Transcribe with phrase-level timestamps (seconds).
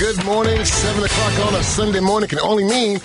[0.00, 0.64] good morning.
[0.64, 2.98] 7 o'clock on a Sunday morning can only mean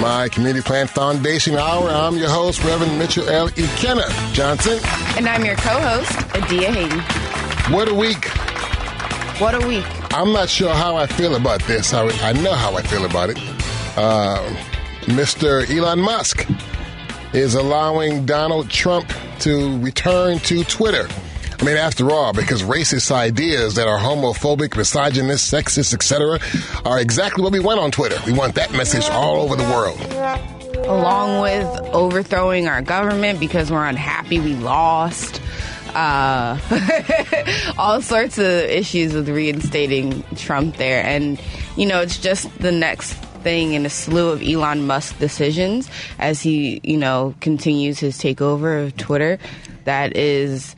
[0.00, 1.90] my Community Plan Foundation Hour.
[1.90, 3.50] I'm your host, Reverend Mitchell L.
[3.50, 3.66] E.
[3.76, 4.78] Kenna Johnson.
[5.18, 7.00] And I'm your co-host, Adia Hayden.
[7.70, 8.24] What a week.
[9.38, 9.84] What a week.
[10.14, 11.92] I'm not sure how I feel about this.
[11.92, 13.38] I, I know how I feel about it.
[13.98, 14.42] Uh,
[15.02, 15.68] Mr.
[15.70, 16.48] Elon Musk
[17.34, 21.06] is allowing Donald Trump to return to Twitter.
[21.60, 26.38] I mean, after all, because racist ideas that are homophobic, misogynist, sexist, etc.,
[26.86, 28.16] are exactly what we want on Twitter.
[28.24, 30.00] We want that message all over the world.
[30.86, 35.42] Along with overthrowing our government because we're unhappy we lost.
[35.88, 36.58] Uh,
[37.78, 41.04] all sorts of issues with reinstating Trump there.
[41.04, 41.38] And,
[41.76, 46.40] you know, it's just the next thing in a slew of Elon Musk decisions as
[46.40, 49.38] he, you know, continues his takeover of Twitter
[49.84, 50.74] that is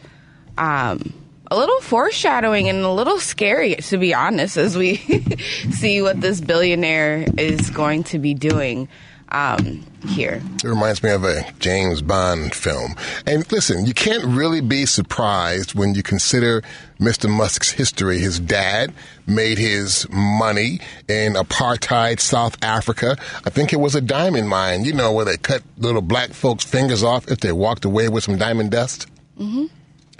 [0.62, 1.12] um,
[1.50, 4.96] a little foreshadowing and a little scary, to be honest, as we
[5.70, 8.88] see what this billionaire is going to be doing.
[9.28, 10.42] Um, here.
[10.56, 12.94] It reminds me of a James Bond film.
[13.24, 16.62] And listen, you can't really be surprised when you consider
[17.00, 17.30] Mr.
[17.30, 18.18] Musk's history.
[18.18, 18.92] His dad
[19.26, 23.16] made his money in apartheid South Africa.
[23.46, 26.64] I think it was a diamond mine, you know, where they cut little black folks'
[26.64, 29.06] fingers off if they walked away with some diamond dust.
[29.38, 29.64] Mm-hmm.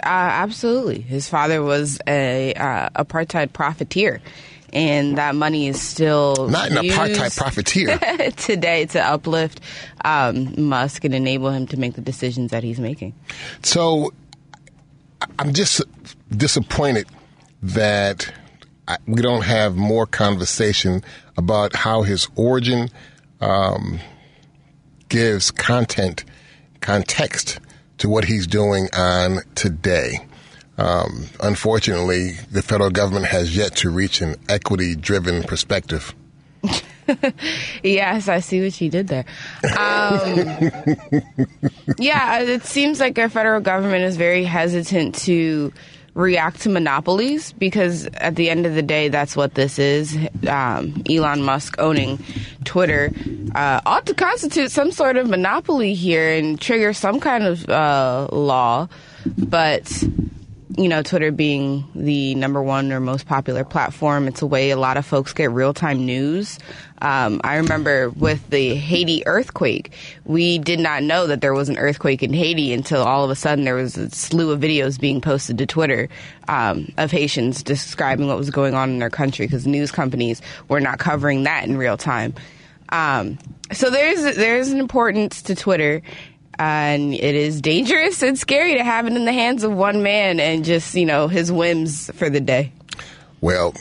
[0.03, 0.99] Uh, absolutely.
[0.99, 4.21] His father was a uh, apartheid profiteer
[4.73, 7.97] and that money is still not an apartheid profiteer
[8.37, 9.61] today to uplift
[10.03, 13.13] um, Musk and enable him to make the decisions that he's making.
[13.61, 14.11] So
[15.39, 15.81] I'm just
[16.35, 17.07] disappointed
[17.61, 18.33] that
[19.07, 21.03] we don't have more conversation
[21.37, 22.89] about how his origin
[23.39, 23.99] um,
[25.07, 26.25] gives content
[26.81, 27.59] context
[28.03, 30.19] to what he's doing on today.
[30.77, 36.13] Um, unfortunately, the federal government has yet to reach an equity driven perspective.
[37.81, 39.23] yes, I see what you did there.
[39.79, 40.35] Um,
[41.97, 45.71] yeah, it seems like our federal government is very hesitant to
[46.13, 50.17] react to monopolies because at the end of the day, that's what this is.
[50.47, 52.23] Um, Elon Musk owning
[52.63, 53.11] Twitter
[53.55, 58.27] uh, ought to constitute some sort of monopoly here and trigger some kind of uh,
[58.31, 58.87] law,
[59.37, 60.03] but
[60.77, 64.77] you know, Twitter being the number one or most popular platform, it's a way a
[64.77, 66.57] lot of folks get real time news.
[67.01, 69.91] Um, I remember with the Haiti earthquake,
[70.25, 73.35] we did not know that there was an earthquake in Haiti until all of a
[73.35, 76.09] sudden there was a slew of videos being posted to Twitter
[76.47, 80.79] um, of Haitians describing what was going on in their country because news companies were
[80.79, 82.33] not covering that in real time.
[82.89, 83.37] Um,
[83.71, 86.01] so there's there's an importance to Twitter,
[86.59, 90.39] and it is dangerous and scary to have it in the hands of one man
[90.39, 92.71] and just you know his whims for the day.
[93.41, 93.73] Well,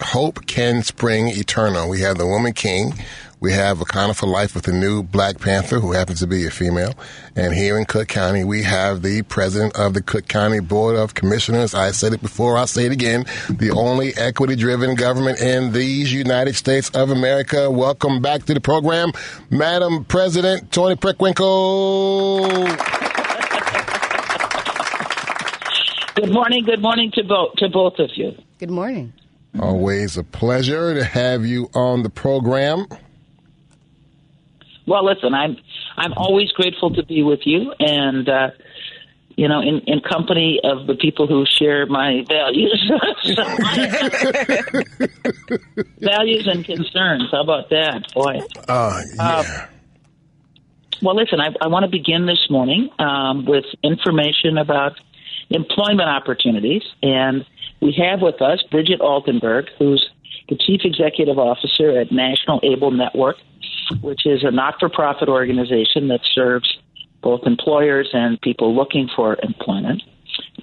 [0.00, 1.88] hope can spring eternal.
[1.88, 2.94] We have the woman king.
[3.40, 6.50] We have Wakanda for Life with the new Black Panther, who happens to be a
[6.50, 6.94] female.
[7.36, 11.12] And here in Cook County, we have the president of the Cook County Board of
[11.12, 11.74] Commissioners.
[11.74, 13.26] I said it before, I'll say it again.
[13.50, 17.70] The only equity driven government in these United States of America.
[17.70, 19.12] Welcome back to the program,
[19.50, 22.64] Madam President Toni Preckwinkle.
[26.14, 26.64] Good morning.
[26.64, 28.32] Good morning to both to both of you.
[28.58, 29.12] Good morning.
[29.60, 32.86] Always a pleasure to have you on the program.
[34.86, 35.56] Well, listen, I'm
[35.96, 38.50] I'm always grateful to be with you, and uh,
[39.36, 42.92] you know, in, in company of the people who share my values,
[45.98, 47.24] values and concerns.
[47.30, 48.40] How about that, boy?
[48.68, 49.22] Uh, yeah.
[49.22, 49.66] Uh,
[51.02, 54.92] well, listen, I, I want to begin this morning um, with information about
[55.50, 57.44] employment opportunities, and
[57.80, 60.08] we have with us Bridget Altenburg, who's
[60.48, 63.36] the Chief Executive Officer at National Able Network
[64.00, 66.78] which is a not for profit organization that serves
[67.22, 70.02] both employers and people looking for employment.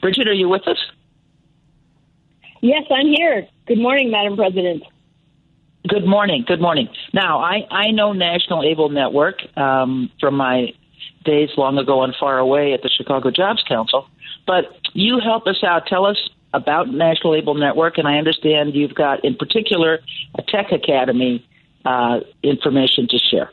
[0.01, 0.77] Bridget, are you with us?
[2.61, 3.47] Yes, I'm here.
[3.67, 4.83] Good morning, Madam President.
[5.87, 6.43] Good morning.
[6.47, 6.89] Good morning.
[7.13, 10.73] Now, I, I know National Able Network um, from my
[11.25, 14.07] days long ago and far away at the Chicago Jobs Council,
[14.45, 15.87] but you help us out.
[15.87, 16.17] Tell us
[16.53, 19.99] about National Able Network, and I understand you've got, in particular,
[20.37, 21.47] a tech academy
[21.85, 23.49] uh, information to share.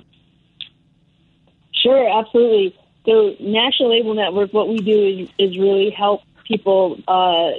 [1.73, 2.77] Sure, absolutely.
[3.07, 7.51] So, National Able Network, what we do is, is really help people uh,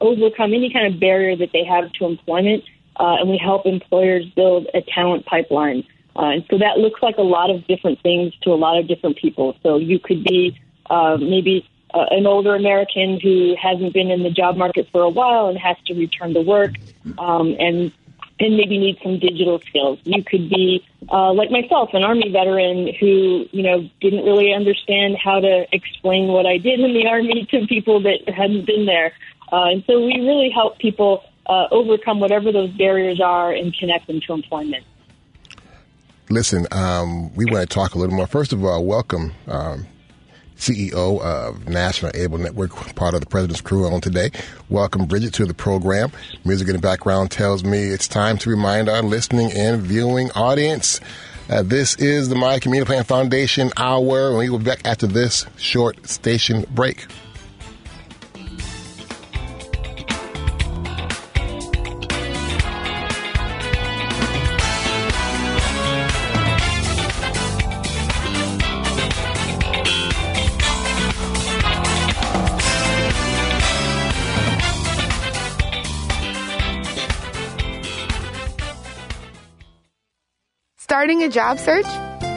[0.00, 2.64] overcome any kind of barrier that they have to employment,
[3.00, 5.84] uh, and we help employers build a talent pipeline.
[6.14, 8.86] Uh, and so that looks like a lot of different things to a lot of
[8.86, 9.56] different people.
[9.62, 10.60] So you could be
[10.90, 15.08] uh, maybe uh, an older American who hasn't been in the job market for a
[15.08, 16.72] while and has to return to work,
[17.18, 17.92] um, and
[18.40, 20.00] and maybe need some digital skills.
[20.04, 25.16] You could be uh, like myself, an Army veteran who, you know, didn't really understand
[25.22, 29.12] how to explain what I did in the Army to people that hadn't been there.
[29.52, 34.06] Uh, and so we really help people uh, overcome whatever those barriers are and connect
[34.06, 34.84] them to employment.
[36.30, 38.26] Listen, um, we want to talk a little more.
[38.26, 39.86] First of all, welcome um,
[40.62, 44.30] CEO of National Able Network, part of the President's Crew on today.
[44.68, 46.12] Welcome, Bridget, to the program.
[46.44, 51.00] Music in the background tells me it's time to remind our listening and viewing audience.
[51.50, 55.46] Uh, this is the My Community Plan Foundation Hour, we will be back after this
[55.56, 57.06] short station break.
[81.02, 81.86] Starting a job search?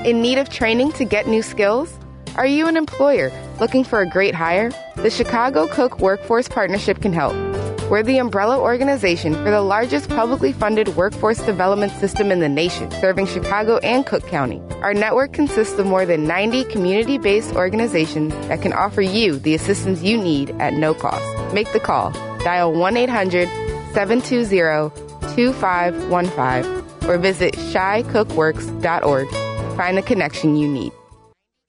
[0.08, 1.96] In need of training to get new skills?
[2.36, 4.72] Are you an employer looking for a great hire?
[4.96, 7.36] The Chicago Cook Workforce Partnership can help.
[7.92, 12.90] We're the umbrella organization for the largest publicly funded workforce development system in the nation,
[12.90, 14.60] serving Chicago and Cook County.
[14.82, 19.54] Our network consists of more than 90 community based organizations that can offer you the
[19.54, 21.54] assistance you need at no cost.
[21.54, 22.10] Make the call.
[22.40, 23.48] Dial 1 800
[23.94, 29.30] 720 2515 or visit chicookworks.org.
[29.78, 30.92] Find the connection you need.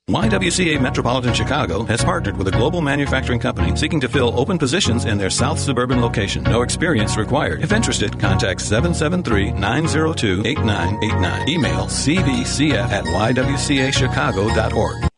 [0.09, 5.05] YWCA Metropolitan Chicago has partnered with a global manufacturing company seeking to fill open positions
[5.05, 6.45] in their south suburban location.
[6.45, 7.65] No experience required.
[7.65, 11.49] If interested, contact 773-902-8989.
[11.49, 15.09] Email cvcf at ywcachicago.org.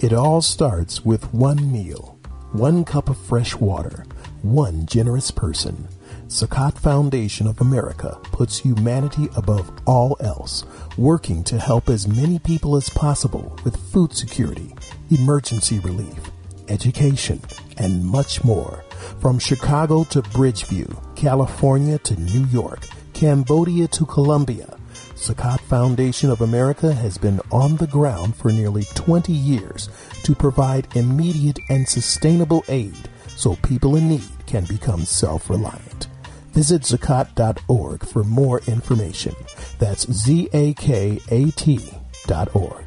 [0.00, 2.18] It all starts with one meal,
[2.52, 4.04] one cup of fresh water,
[4.42, 5.88] one generous person.
[6.34, 10.64] Zakat Foundation of America puts humanity above all else,
[10.98, 14.74] working to help as many people as possible with food security,
[15.12, 16.32] emergency relief,
[16.66, 17.40] education,
[17.78, 18.82] and much more.
[19.20, 24.76] From Chicago to Bridgeview, California to New York, Cambodia to Colombia,
[25.14, 29.88] Zakat Foundation of America has been on the ground for nearly 20 years
[30.24, 32.96] to provide immediate and sustainable aid
[33.28, 36.08] so people in need can become self-reliant.
[36.54, 39.34] Visit zakat.org for more information.
[39.78, 41.80] That's Z-A-K-A-T
[42.26, 42.84] dot org.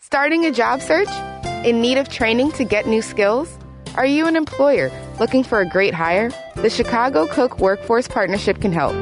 [0.00, 1.08] Starting a job search?
[1.64, 3.48] In need of training to get new skills?
[3.94, 4.90] Are you an employer
[5.20, 6.30] looking for a great hire?
[6.56, 8.94] The Chicago Cook Workforce Partnership can help.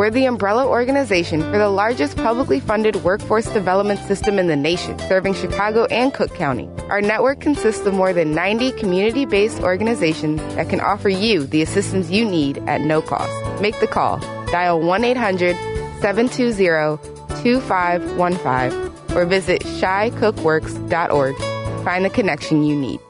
[0.00, 4.98] We're the umbrella organization for the largest publicly funded workforce development system in the nation,
[4.98, 6.70] serving Chicago and Cook County.
[6.88, 11.60] Our network consists of more than 90 community based organizations that can offer you the
[11.60, 13.60] assistance you need at no cost.
[13.60, 14.20] Make the call.
[14.46, 15.54] Dial 1 800
[16.00, 21.36] 720 2515 or visit chicookworks.org.
[21.84, 23.00] Find the connection you need.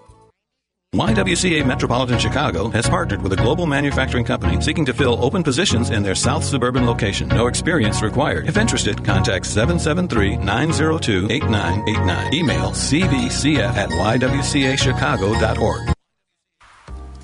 [0.92, 5.90] YWCA Metropolitan Chicago has partnered with a global manufacturing company seeking to fill open positions
[5.90, 7.28] in their south suburban location.
[7.28, 8.48] No experience required.
[8.48, 12.34] If interested, contact 773-902-8989.
[12.34, 15.94] Email cvcf at ywcachicago.org.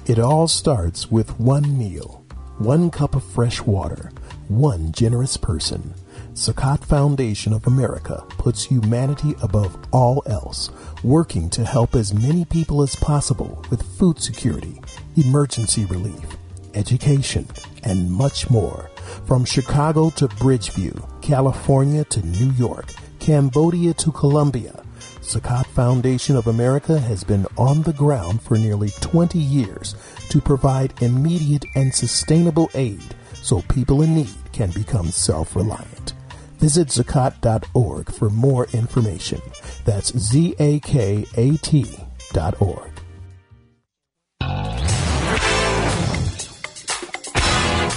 [0.07, 2.25] It all starts with one meal,
[2.59, 4.13] one cup of fresh water,
[4.47, 5.93] one generous person.
[6.37, 10.69] Zakat Foundation of America puts humanity above all else,
[11.03, 14.79] working to help as many people as possible with food security,
[15.17, 16.37] emergency relief,
[16.75, 17.49] education,
[17.85, 18.91] and much more.
[19.25, 24.85] From Chicago to Bridgeview, California to New York, Cambodia to Colombia,
[25.23, 29.95] Zakat Foundation of America has been on the ground for nearly 20 years
[30.29, 33.03] to provide immediate and sustainable aid
[33.33, 36.13] so people in need can become self-reliant.
[36.59, 39.41] Visit zakat.org for more information.
[39.85, 41.87] That's Z-A-K-A-T
[42.33, 42.93] dot org.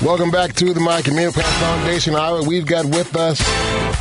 [0.01, 2.41] Welcome back to the My Community Plan Foundation Hour.
[2.43, 3.37] We've got with us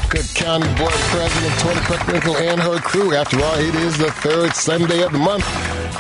[0.09, 3.15] Cook County Board President Toni Preckwinkle and her crew.
[3.15, 5.45] After all, it is the third Sunday of the month.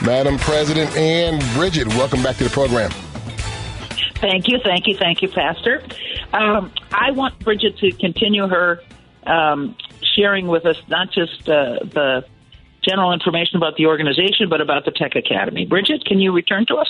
[0.00, 2.90] Madam President and Bridget, welcome back to the program.
[4.20, 5.82] Thank you, thank you, thank you, Pastor.
[6.32, 8.82] Um, I want Bridget to continue her
[9.26, 9.76] um,
[10.14, 12.24] sharing with us not just uh, the
[12.82, 15.66] general information about the organization, but about the Tech Academy.
[15.66, 16.88] Bridget, can you return to us?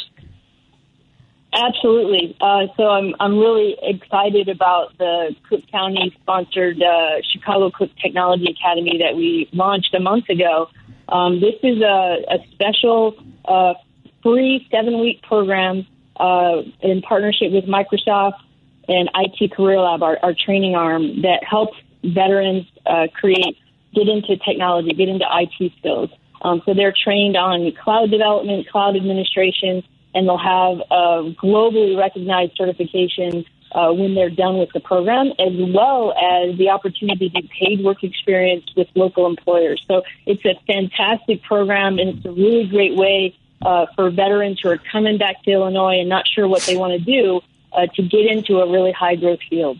[1.52, 2.36] Absolutely.
[2.40, 8.50] Uh, so I'm I'm really excited about the Cook County sponsored uh, Chicago Cook Technology
[8.50, 10.68] Academy that we launched a month ago.
[11.08, 13.14] Um, this is a, a special
[13.46, 13.74] uh,
[14.22, 18.40] free seven week program uh, in partnership with Microsoft
[18.88, 23.58] and IT Career Lab, our, our training arm that helps veterans uh, create,
[23.94, 26.10] get into technology, get into IT skills.
[26.40, 29.82] Um, so they're trained on cloud development, cloud administration,
[30.14, 35.52] and they'll have a globally recognized certification uh, when they're done with the program, as
[35.74, 39.84] well as the opportunity to paid work experience with local employers.
[39.86, 44.70] So it's a fantastic program, and it's a really great way uh, for veterans who
[44.70, 48.02] are coming back to Illinois and not sure what they want to do uh, to
[48.02, 49.78] get into a really high growth field.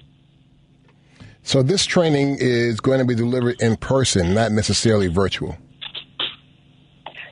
[1.42, 5.56] So this training is going to be delivered in person, not necessarily virtual.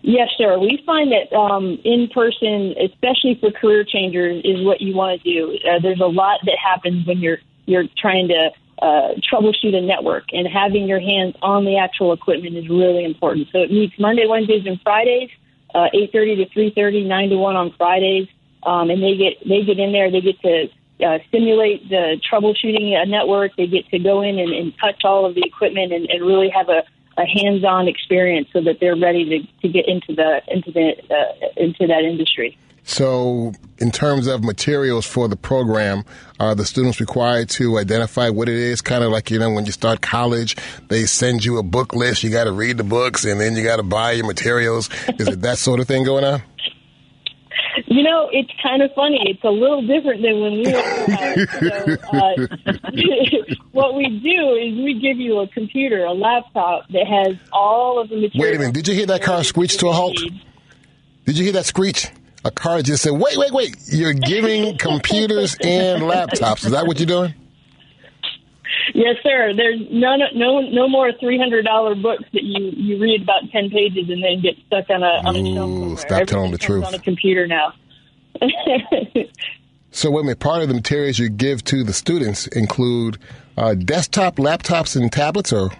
[0.00, 0.58] Yes, sir.
[0.58, 5.30] We find that um, in person, especially for career changers, is what you want to
[5.30, 5.58] do.
[5.68, 10.24] Uh, there's a lot that happens when you're you're trying to uh, troubleshoot a network,
[10.32, 13.48] and having your hands on the actual equipment is really important.
[13.50, 15.28] So it meets Monday, Wednesdays, and Fridays,
[15.74, 18.28] uh, 8:30 to 3:30, 9 to 1 on Fridays,
[18.66, 20.10] um, and they get they get in there.
[20.10, 20.68] They get to
[21.04, 23.52] uh, simulate the troubleshooting a network.
[23.56, 26.50] They get to go in and, and touch all of the equipment and, and really
[26.50, 26.82] have a
[27.18, 31.46] a hands-on experience so that they're ready to, to get into the into the uh,
[31.56, 32.58] into that industry.
[32.88, 36.04] So, in terms of materials for the program,
[36.38, 38.80] are the students required to identify what it is?
[38.80, 40.56] Kind of like, you know, when you start college,
[40.86, 42.22] they send you a book list.
[42.22, 44.88] You got to read the books and then you got to buy your materials.
[45.18, 46.42] Is it that sort of thing going on?
[47.86, 49.18] You know, it's kind of funny.
[49.26, 54.98] It's a little different than when we were so, uh, what we do is we
[55.00, 58.42] give you a computer, a laptop that has all of the material.
[58.42, 58.74] Wait a minute.
[58.74, 60.16] Did you hear that car screech to a halt?
[61.26, 62.08] Did you hear that screech?
[62.44, 63.76] A car just said, wait, wait, wait.
[63.88, 66.64] You're giving computers and laptops.
[66.64, 67.34] Is that what you're doing?
[68.94, 69.52] Yes, sir.
[69.54, 73.70] There's none, no, no more three hundred dollar books that you you read about ten
[73.70, 75.96] pages and then get stuck on a on a shelf somewhere.
[75.96, 76.84] Stop telling the truth.
[76.84, 77.72] On a computer now.
[79.90, 80.40] so, wait a minute.
[80.40, 83.18] Part of the materials you give to the students include
[83.56, 85.70] uh, desktop laptops and tablets, or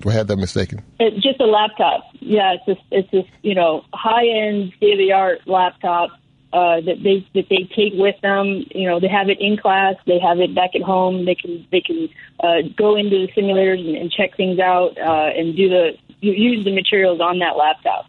[0.00, 0.82] do I have that mistaken?
[1.00, 2.04] It's just a laptop.
[2.20, 6.10] Yeah, it's just it's just you know high end state of the art laptop
[6.54, 8.64] uh, that they that they take with them.
[8.72, 11.24] You know, they have it in class, they have it back at home.
[11.24, 12.08] They can they can
[12.38, 16.64] uh, go into the simulators and, and check things out uh, and do the use
[16.64, 18.06] the materials on that laptop.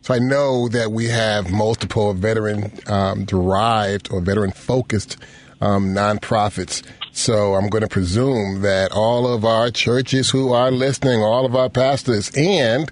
[0.00, 5.18] So I know that we have multiple veteran um, derived or veteran focused
[5.60, 6.82] um, nonprofits.
[7.12, 11.54] So I'm going to presume that all of our churches who are listening, all of
[11.54, 12.90] our pastors, and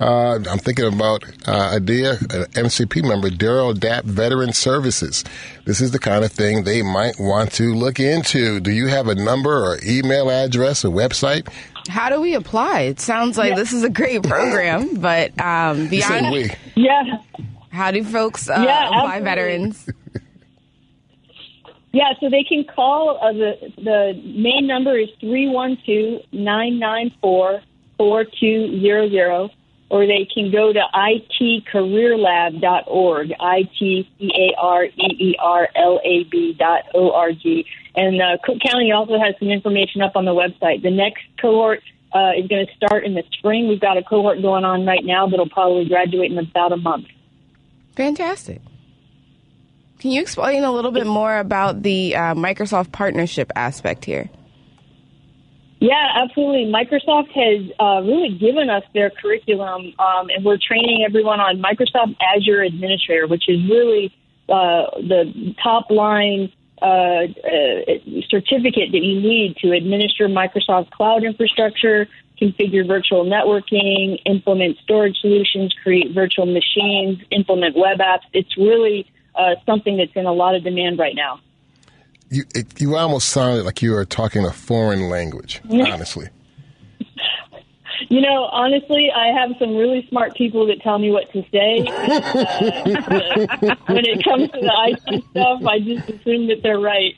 [0.00, 5.24] uh, I'm thinking about uh, Adia, an MCP member, Daryl Dapp Veteran Services.
[5.64, 8.60] This is the kind of thing they might want to look into.
[8.60, 11.48] Do you have a number or email address or website?
[11.88, 12.80] How do we apply?
[12.82, 13.56] It sounds like yeah.
[13.56, 16.50] this is a great program, but um, beyond we.
[16.74, 17.18] yeah,
[17.70, 19.24] how do folks uh, yeah, apply absolutely.
[19.24, 19.88] veterans?
[21.92, 26.80] Yeah, so they can call uh, the the main number is three one two nine
[26.80, 27.62] nine four
[27.96, 29.50] four two zero zero
[29.90, 34.06] or they can go to itcareerlab.org, I-T-C-A-R-E-E-R-L-A-B
[36.58, 37.66] dot O-R-G.
[37.94, 40.82] And uh, Cook County also has some information up on the website.
[40.82, 41.80] The next cohort
[42.12, 43.68] uh, is going to start in the spring.
[43.68, 47.06] We've got a cohort going on right now that'll probably graduate in about a month.
[47.96, 48.60] Fantastic.
[50.00, 54.28] Can you explain a little bit more about the uh, Microsoft partnership aspect here?
[55.84, 56.72] Yeah, absolutely.
[56.72, 62.16] Microsoft has uh, really given us their curriculum, um, and we're training everyone on Microsoft
[62.34, 64.10] Azure Administrator, which is really
[64.48, 66.50] uh, the top line
[66.80, 68.00] uh, uh,
[68.30, 72.08] certificate that you need to administer Microsoft cloud infrastructure,
[72.40, 78.24] configure virtual networking, implement storage solutions, create virtual machines, implement web apps.
[78.32, 81.40] It's really uh, something that's in a lot of demand right now
[82.30, 85.60] you it, you almost sounded like you were talking a foreign language.
[85.70, 86.28] honestly.
[88.08, 91.86] You know, honestly, I have some really smart people that tell me what to say.
[92.64, 97.14] And, uh, when it comes to the IT stuff, I just assume that they're right.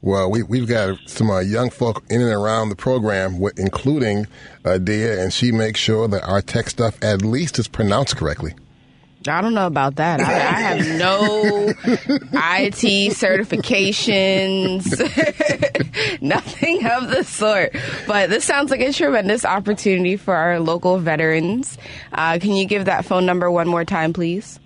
[0.00, 4.26] well, we, we've got some uh, young folk in and around the program, including
[4.64, 8.54] uh, Dia, and she makes sure that our tech stuff at least is pronounced correctly.
[9.26, 10.20] I don't know about that.
[10.20, 14.90] I, I have no IT certifications,
[16.22, 17.74] nothing of the sort.
[18.06, 21.78] But this sounds like a tremendous opportunity for our local veterans.
[22.12, 24.60] Uh, can you give that phone number one more time, please?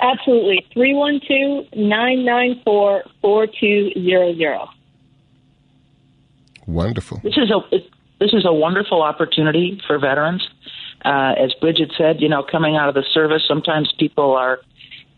[0.00, 0.66] Absolutely.
[0.72, 4.58] 312 994 4200.
[6.66, 7.20] Wonderful.
[7.22, 7.60] This is a
[8.18, 10.46] this is a wonderful opportunity for veterans
[11.04, 14.60] uh, as Bridget said, you know, coming out of the service, sometimes people are,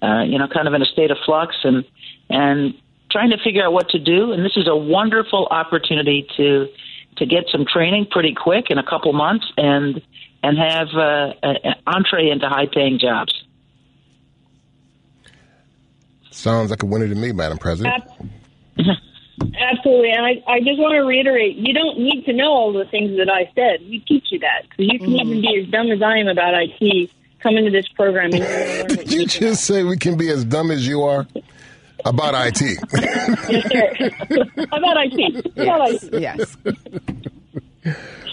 [0.03, 1.85] uh, you know, kind of in a state of flux and
[2.29, 2.75] and
[3.11, 4.33] trying to figure out what to do.
[4.33, 6.69] And this is a wonderful opportunity to
[7.17, 10.01] to get some training pretty quick in a couple months and
[10.43, 13.33] and have uh, an entree into high paying jobs.
[16.31, 18.03] Sounds like a winner to me, Madam President.
[19.41, 22.85] Absolutely, and I, I just want to reiterate: you don't need to know all the
[22.85, 23.81] things that I said.
[23.89, 25.29] We teach you that because you can mm-hmm.
[25.29, 27.11] even be as dumb as I am about IT.
[27.41, 28.33] Come into this program.
[28.33, 31.27] And Did you, you just say we can be as dumb as you are?
[32.05, 32.61] About IT.
[32.93, 34.11] yes.
[34.57, 35.47] About IT.
[35.57, 36.21] About IT.
[36.21, 36.57] Yes.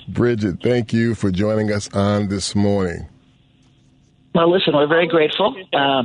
[0.08, 3.08] Bridget, thank you for joining us on this morning.
[4.34, 5.56] Well, listen, we're very grateful.
[5.74, 6.04] Uh,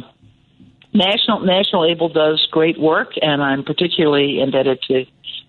[0.95, 5.05] National National Able does great work, and I'm particularly indebted to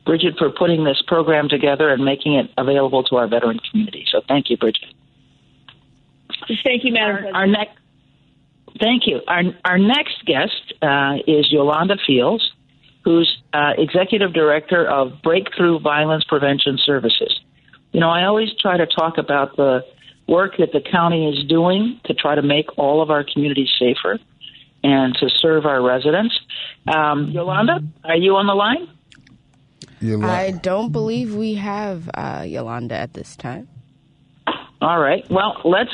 [0.05, 4.05] Bridget for putting this program together and making it available to our veteran community.
[4.11, 4.93] So, thank you, Bridget.
[6.63, 7.77] Thank you, Madam our, our next
[8.79, 9.21] Thank you.
[9.27, 12.51] Our, our next guest uh, is Yolanda Fields,
[13.03, 17.39] who's uh, Executive Director of Breakthrough Violence Prevention Services.
[17.93, 19.85] You know, I always try to talk about the
[20.27, 24.19] work that the county is doing to try to make all of our communities safer
[24.85, 26.39] and to serve our residents.
[26.87, 28.87] Um, Yolanda, are you on the line?
[29.99, 30.27] Yolanda.
[30.27, 33.67] I don't believe we have uh, Yolanda at this time.
[34.81, 35.25] All right.
[35.31, 35.89] Well, let's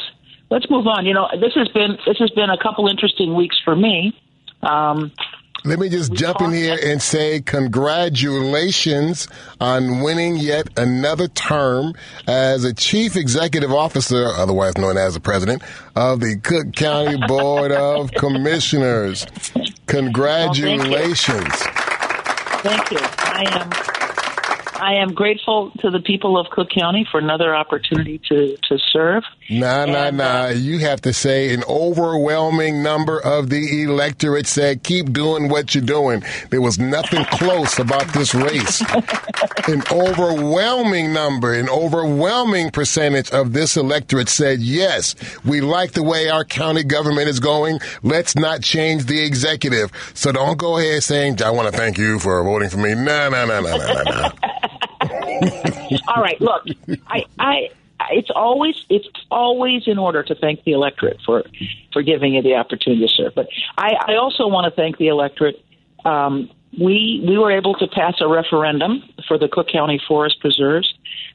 [0.50, 1.06] let's move on.
[1.06, 4.14] You know, this has been this has been a couple interesting weeks for me.
[4.62, 5.14] Um,
[5.64, 9.28] let me just jump in here and say congratulations
[9.60, 11.94] on winning yet another term
[12.28, 15.62] as a chief executive officer, otherwise known as the president
[15.96, 19.26] of the Cook County Board of Commissioners.
[19.86, 21.38] Congratulations.
[21.38, 22.98] Well, thank, you.
[22.98, 23.00] thank you.
[23.00, 23.91] I am
[24.82, 29.24] I am grateful to the people of Cook County for another opportunity to, to serve.
[29.48, 30.24] Nah, nah, and, nah.
[30.24, 35.76] Uh, you have to say an overwhelming number of the electorate said, keep doing what
[35.76, 36.24] you're doing.
[36.50, 38.82] There was nothing close about this race.
[39.68, 45.14] an overwhelming number, an overwhelming percentage of this electorate said, yes,
[45.46, 47.80] we like the way our county government is going.
[48.02, 49.92] Let's not change the executive.
[50.16, 52.96] So don't go ahead saying, I want to thank you for voting for me.
[52.96, 54.32] No, no, no, no, no, no.
[56.08, 56.66] All right, look,
[57.08, 57.70] I, I,
[58.12, 61.44] it's always it's always in order to thank the electorate for
[61.94, 63.36] for giving you the opportunity to serve.
[63.36, 65.64] But I, I also want to thank the electorate.
[66.06, 70.94] Um, we we were able to pass a referendum for the Cook County Forest Preserves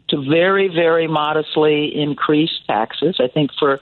[0.09, 3.17] to very very modestly increase taxes.
[3.21, 3.81] I think for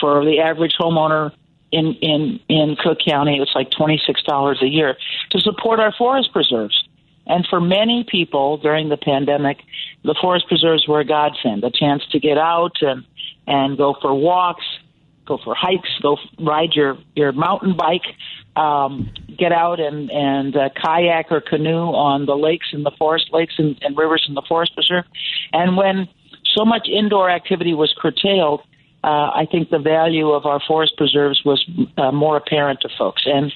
[0.00, 1.32] for the average homeowner
[1.70, 4.96] in in in Cook County, it's like twenty six dollars a year
[5.30, 6.87] to support our forest preserves.
[7.28, 9.58] And for many people during the pandemic,
[10.02, 13.04] the forest preserves were a godsend, a chance to get out and,
[13.46, 14.64] and go for walks,
[15.26, 18.06] go for hikes, go ride your, your mountain bike,
[18.56, 23.26] um, get out and, and uh, kayak or canoe on the lakes and the forest
[23.30, 25.04] lakes and, and rivers in the forest preserve.
[25.52, 26.08] And when
[26.56, 28.62] so much indoor activity was curtailed,
[29.04, 31.64] uh, I think the value of our forest preserves was
[31.96, 33.22] uh, more apparent to folks.
[33.26, 33.52] And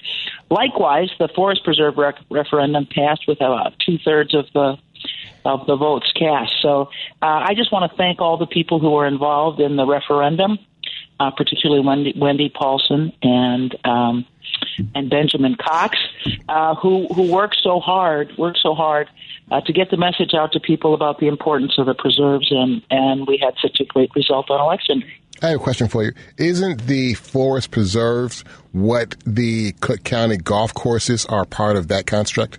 [0.53, 4.77] likewise, the forest preserve rec- referendum passed with about two thirds of the
[5.45, 6.53] of the votes cast.
[6.63, 6.83] So
[7.21, 10.59] uh, I just want to thank all the people who were involved in the referendum,
[11.19, 14.27] uh, particularly Wendy, Wendy Paulson and um,
[14.95, 15.99] and Benjamin Cox,
[16.49, 19.09] uh, who who worked so hard, worked so hard
[19.51, 22.83] uh, to get the message out to people about the importance of the preserves, and
[22.91, 25.22] and we had such a great result on election day.
[25.43, 26.13] I have a question for you.
[26.39, 32.59] Isn't the forest preserves what the Cook County golf courses are part of that construct?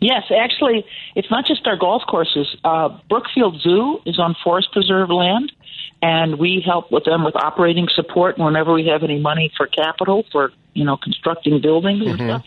[0.00, 2.46] Yes, actually, it's not just our golf courses.
[2.62, 5.50] Uh, Brookfield Zoo is on forest preserve land,
[6.00, 10.24] and we help with them with operating support whenever we have any money for capital
[10.30, 12.10] for you know constructing buildings mm-hmm.
[12.10, 12.46] and stuff.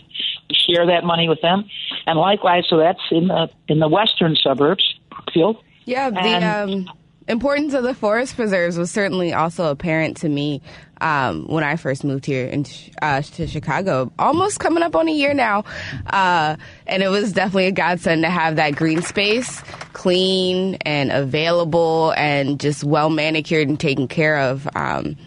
[0.49, 1.65] We share that money with them,
[2.07, 5.57] and likewise, so that's in the in the western suburbs, Brookfield.
[5.83, 6.93] Yeah, the and, um,
[7.31, 10.61] importance of the forest preserves was certainly also apparent to me
[11.01, 12.65] um, when I first moved here in,
[13.01, 15.63] uh, to Chicago, almost coming up on a year now.
[16.07, 19.61] Uh, and it was definitely a godsend to have that green space
[19.93, 24.67] clean and available and just well manicured and taken care of.
[24.75, 25.17] Um,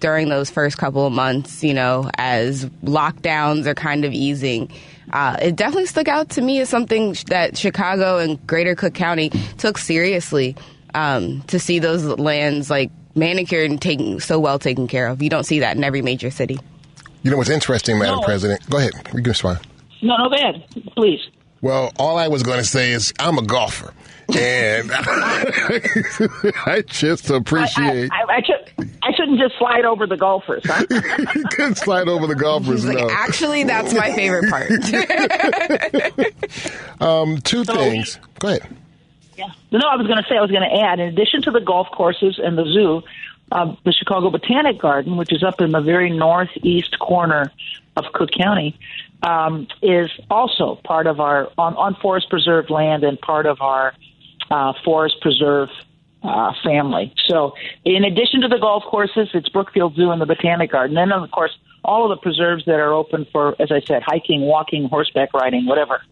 [0.00, 4.70] during those first couple of months, you know, as lockdowns are kind of easing.
[5.12, 9.30] Uh, it definitely stuck out to me as something that Chicago and Greater Cook County
[9.56, 10.54] took seriously
[10.98, 15.22] um, to see those lands like manicured and taken so well taken care of.
[15.22, 16.58] You don't see that in every major city.
[17.22, 18.24] You know what's interesting, Madam no.
[18.24, 18.68] President?
[18.70, 18.92] Go ahead.
[19.06, 19.60] You can respond.
[20.02, 20.64] No, no, bad.
[20.96, 21.20] please.
[21.60, 23.92] Well, all I was going to say is I'm a golfer,
[24.36, 28.10] and I just appreciate.
[28.12, 30.62] I, I, I, I, should, I shouldn't just slide over the golfers.
[30.64, 30.84] Huh?
[31.34, 32.86] he couldn't slide over the golfers.
[32.86, 33.10] Like, no.
[33.10, 34.70] actually, that's my favorite part.
[37.00, 38.20] um, two So- things.
[38.38, 38.76] Go ahead.
[39.38, 39.52] Yeah.
[39.70, 41.60] No, I was going to say, I was going to add, in addition to the
[41.60, 43.02] golf courses and the zoo,
[43.52, 47.52] uh, the Chicago Botanic Garden, which is up in the very northeast corner
[47.96, 48.76] of Cook County,
[49.22, 53.94] um, is also part of our on, on forest preserved land and part of our
[54.50, 55.68] uh, forest preserve
[56.24, 57.14] uh, family.
[57.28, 61.12] So, in addition to the golf courses, it's Brookfield Zoo and the Botanic Garden, and
[61.12, 64.40] then of course all of the preserves that are open for, as I said, hiking,
[64.42, 66.02] walking, horseback riding, whatever.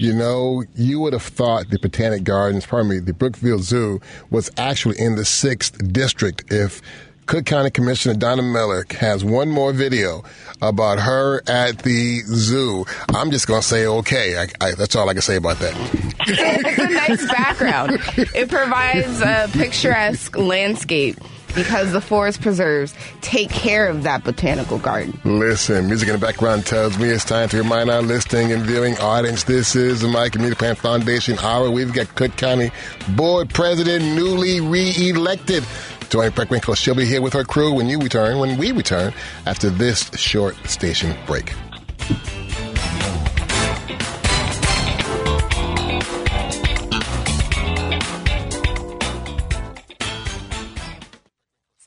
[0.00, 4.50] You know, you would have thought the Botanic Gardens, pardon me, the Brookfield Zoo was
[4.56, 6.80] actually in the sixth district if
[7.26, 10.24] Cook County Commissioner Donna Miller has one more video
[10.62, 12.86] about her at the zoo.
[13.10, 14.38] I'm just going to say okay.
[14.38, 15.74] I, I, that's all I can say about that.
[16.20, 17.98] it's a nice background.
[18.16, 21.18] It provides a picturesque landscape
[21.54, 25.18] because the forest preserves take care of that botanical garden.
[25.24, 28.96] Listen, music in the background tells me it's time to remind our listening and viewing
[28.98, 31.70] audience this is the My Community Plan Foundation Hour.
[31.70, 32.70] We've got Cook County
[33.16, 35.64] Board President newly re-elected.
[36.10, 39.14] Joanne Preckwinkle, she'll be here with her crew when you return, when we return,
[39.46, 41.52] after this short station break.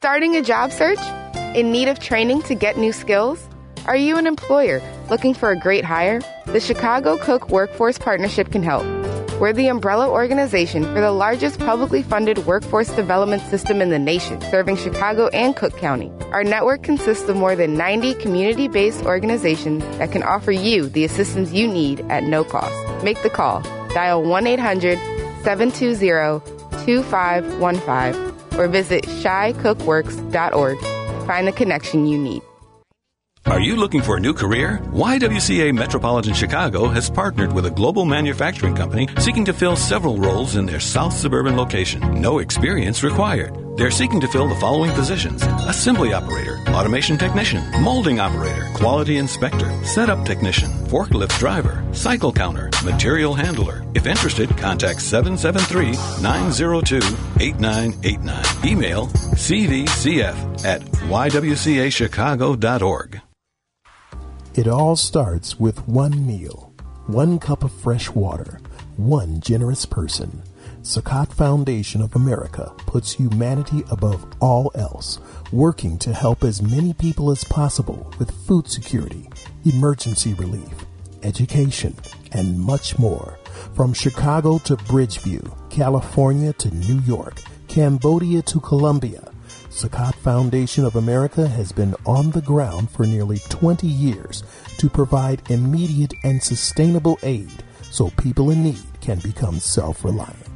[0.03, 0.99] Starting a job search?
[1.55, 3.39] In need of training to get new skills?
[3.85, 6.19] Are you an employer looking for a great hire?
[6.45, 8.83] The Chicago Cook Workforce Partnership can help.
[9.39, 14.41] We're the umbrella organization for the largest publicly funded workforce development system in the nation,
[14.41, 16.11] serving Chicago and Cook County.
[16.33, 21.05] Our network consists of more than 90 community based organizations that can offer you the
[21.05, 22.75] assistance you need at no cost.
[23.05, 23.61] Make the call.
[23.93, 24.99] Dial 1 800
[25.45, 26.41] 720
[26.85, 30.79] 2515 or visit chicookworks.org.
[31.27, 32.41] Find the connection you need.
[33.45, 34.79] Are you looking for a new career?
[34.93, 40.55] YWCA Metropolitan Chicago has partnered with a global manufacturing company seeking to fill several roles
[40.55, 42.21] in their South Suburban location.
[42.21, 43.62] No experience required.
[43.75, 49.71] They're seeking to fill the following positions assembly operator, automation technician, molding operator, quality inspector,
[49.83, 53.83] setup technician, forklift driver, cycle counter, material handler.
[53.95, 56.97] If interested, contact 773 902
[57.39, 58.45] 8989.
[58.63, 63.21] Email cvcf at ywcachicago.org.
[64.53, 66.71] It all starts with one meal,
[67.07, 68.59] one cup of fresh water,
[68.97, 70.43] one generous person.
[70.83, 75.17] Zakat Foundation of America puts humanity above all else,
[75.49, 79.29] working to help as many people as possible with food security,
[79.63, 80.85] emergency relief,
[81.23, 81.95] education,
[82.33, 83.39] and much more.
[83.73, 89.31] From Chicago to Bridgeview, California to New York, Cambodia to Colombia,
[89.69, 94.43] Zakat Foundation of America has been on the ground for nearly 20 years
[94.79, 100.52] to provide immediate and sustainable aid so people in need can become self-reliant.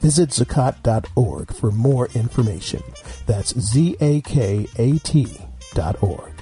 [0.00, 2.82] Visit zakat.org for more information.
[3.26, 5.38] That's Z-A-K-A-T
[5.74, 6.32] dot org.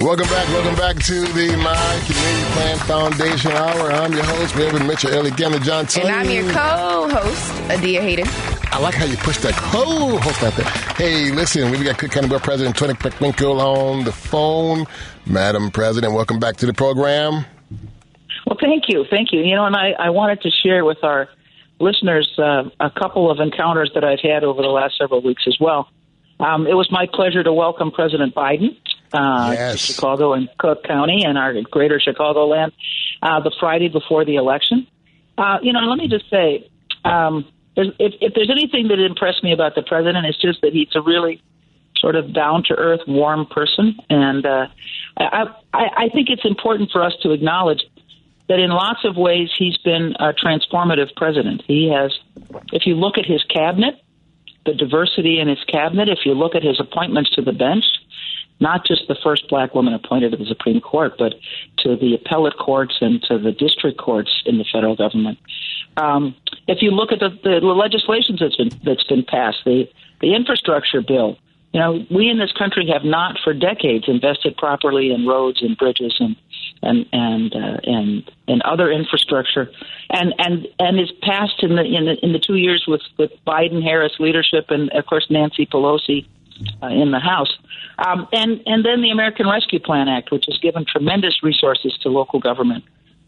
[0.00, 3.90] Welcome back, welcome back to the My Community Plan Foundation Hour.
[3.90, 6.02] I'm your host, Reverend Mitchell Ellie Gamma Johnson.
[6.02, 8.26] And I'm your co-host, Adia Hayden.
[8.74, 10.66] I like how you push that co-host out there.
[10.96, 14.84] Hey, listen, we've got Cook County Board President Toni Preckwinkle on the phone.
[15.26, 17.44] Madam President, welcome back to the program.
[18.44, 19.42] Well, thank you, thank you.
[19.42, 21.28] You know, and I, I wanted to share with our
[21.78, 25.56] listeners uh, a couple of encounters that I've had over the last several weeks as
[25.60, 25.88] well.
[26.40, 28.76] Um, it was my pleasure to welcome President Biden
[29.12, 29.72] uh, Yes.
[29.86, 32.72] to Chicago and Cook County and our greater Chicagoland
[33.22, 34.88] uh, the Friday before the election.
[35.38, 36.68] Uh, you know, let me just say,
[37.04, 37.44] um,
[37.76, 40.88] there's, if, if there's anything that impressed me about the president, it's just that he's
[40.94, 41.42] a really
[41.96, 44.66] sort of down to earth, warm person, and uh,
[45.16, 47.82] I, I, I think it's important for us to acknowledge
[48.48, 51.62] that in lots of ways he's been a transformative president.
[51.66, 52.12] He has,
[52.72, 53.94] if you look at his cabinet,
[54.66, 57.84] the diversity in his cabinet, if you look at his appointments to the bench,
[58.60, 61.34] not just the first black woman appointed to the Supreme Court, but
[61.78, 65.38] to the appellate courts and to the district courts in the federal government.
[65.96, 66.34] Um,
[66.66, 69.88] if you look at the, the legislation that's been that's been passed, the
[70.20, 71.36] the infrastructure bill,
[71.72, 75.76] you know, we in this country have not for decades invested properly in roads and
[75.76, 76.36] bridges and
[76.82, 79.70] and and uh, and and other infrastructure,
[80.10, 83.32] and and and is passed in the in the in the two years with with
[83.46, 86.26] Biden Harris leadership and of course Nancy Pelosi
[86.82, 87.58] uh, in the House,
[87.98, 92.08] um, and and then the American Rescue Plan Act, which has given tremendous resources to
[92.08, 92.84] local government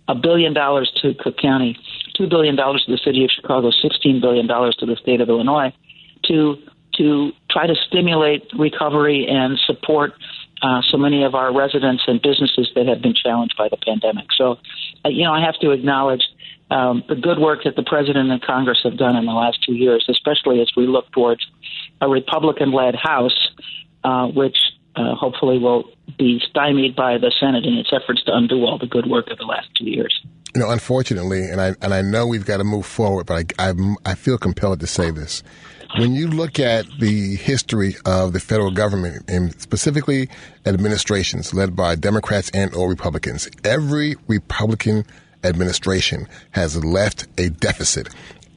[0.09, 1.79] a billion dollars to Cook County,
[2.16, 5.29] two billion dollars to the city of Chicago, sixteen billion dollars to the state of
[5.29, 5.73] Illinois,
[6.25, 6.57] to
[6.99, 10.12] to try to stimulate recovery and support
[10.62, 14.27] uh, so many of our residents and businesses that have been challenged by the pandemic.
[14.37, 14.57] So,
[15.05, 16.23] uh, you know, I have to acknowledge
[16.71, 19.75] um, the good work that the president and Congress have done in the last two
[19.75, 21.47] years, especially as we look towards
[22.01, 23.37] a Republican-led House,
[24.03, 24.57] uh, which
[24.97, 25.85] uh, hopefully will
[26.19, 29.39] be stymied by the Senate in its efforts to undo all the good work of
[29.39, 30.21] the last two years.
[30.55, 33.71] You know, unfortunately, and I and I know we've got to move forward, but I
[33.71, 35.43] I, I feel compelled to say this.
[35.99, 40.29] When you look at the history of the federal government, and specifically
[40.65, 45.05] administrations led by Democrats and or Republicans, every Republican
[45.45, 48.09] administration has left a deficit.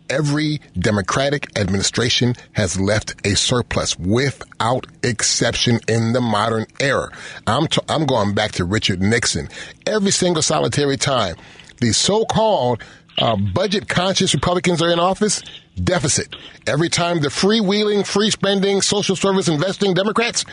[0.09, 7.11] Every Democratic administration has left a surplus without exception in the modern era.
[7.45, 9.49] I'm, t- I'm going back to Richard Nixon.
[9.85, 11.35] Every single solitary time,
[11.79, 12.83] the so-called
[13.19, 15.43] uh, budget conscious Republicans are in office,
[15.81, 16.35] deficit.
[16.65, 20.45] Every time the freewheeling, free spending, social service investing Democrats,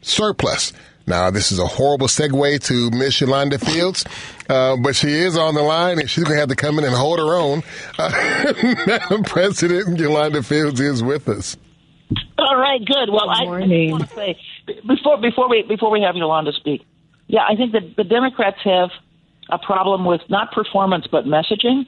[0.00, 0.72] surplus.
[1.06, 4.04] Now, this is a horrible segue to Miss Yolanda Fields,
[4.48, 6.84] uh, but she is on the line and she's going to have to come in
[6.84, 7.62] and hold her own.
[7.98, 11.56] Uh, President Yolanda Fields is with us.
[12.38, 13.08] All right, good.
[13.10, 14.38] Well, I, I want to say
[14.86, 16.84] before before we before we have Yolanda speak,
[17.26, 18.90] yeah, I think that the Democrats have
[19.48, 21.86] a problem with not performance but messaging.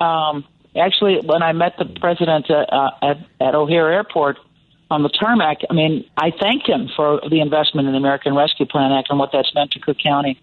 [0.00, 0.44] Um,
[0.76, 4.36] actually, when I met the president uh, uh, at, at O'Hare Airport,
[4.90, 8.66] on the tarmac, I mean, I thanked him for the investment in the American Rescue
[8.66, 10.40] Plan Act and what that's meant to Cook County.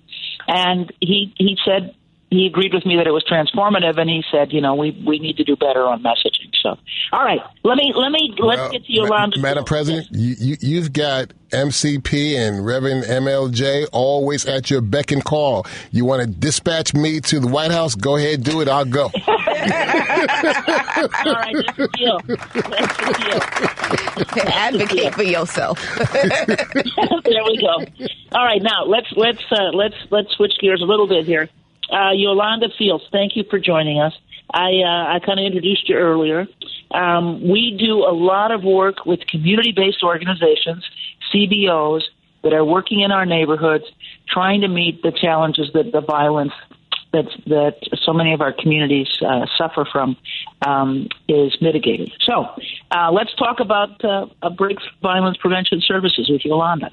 [0.47, 1.95] And he he said
[2.35, 5.19] he agreed with me that it was transformative, and he said, you know, we we
[5.19, 6.51] need to do better on messaging.
[6.61, 6.77] So,
[7.11, 9.39] all right, let me let me let's well, get to Yolanda.
[9.39, 15.23] Madam President, you, you you've got MCP and Reverend MLJ always at your beck and
[15.23, 15.65] call.
[15.91, 17.95] You want to dispatch me to the White House?
[17.95, 18.67] Go ahead, do it.
[18.67, 19.09] I'll go.
[19.25, 22.19] all right, that's the deal.
[22.25, 24.47] That's the deal.
[24.47, 25.79] Advocate for yourself.
[26.13, 27.85] there we go.
[28.33, 31.49] All right, now let's let's uh, let's let's switch gears a little bit here.
[31.91, 34.13] Uh, Yolanda Fields, thank you for joining us.
[34.53, 36.47] I, uh, I kind of introduced you earlier.
[36.91, 40.83] Um, we do a lot of work with community based organizations,
[41.33, 42.03] CBOs,
[42.43, 43.85] that are working in our neighborhoods,
[44.27, 46.53] trying to meet the challenges that the violence
[47.11, 50.17] that, that so many of our communities uh, suffer from
[50.65, 52.11] um, is mitigated.
[52.21, 52.47] So
[52.91, 56.91] uh, let's talk about uh, Break Violence Prevention Services with Yolanda.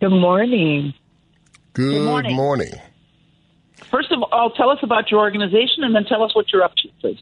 [0.00, 0.94] Good morning.
[1.80, 2.36] Good, Good morning.
[2.36, 2.72] morning.
[3.90, 6.74] First of all, tell us about your organization and then tell us what you're up
[6.76, 7.18] to, please.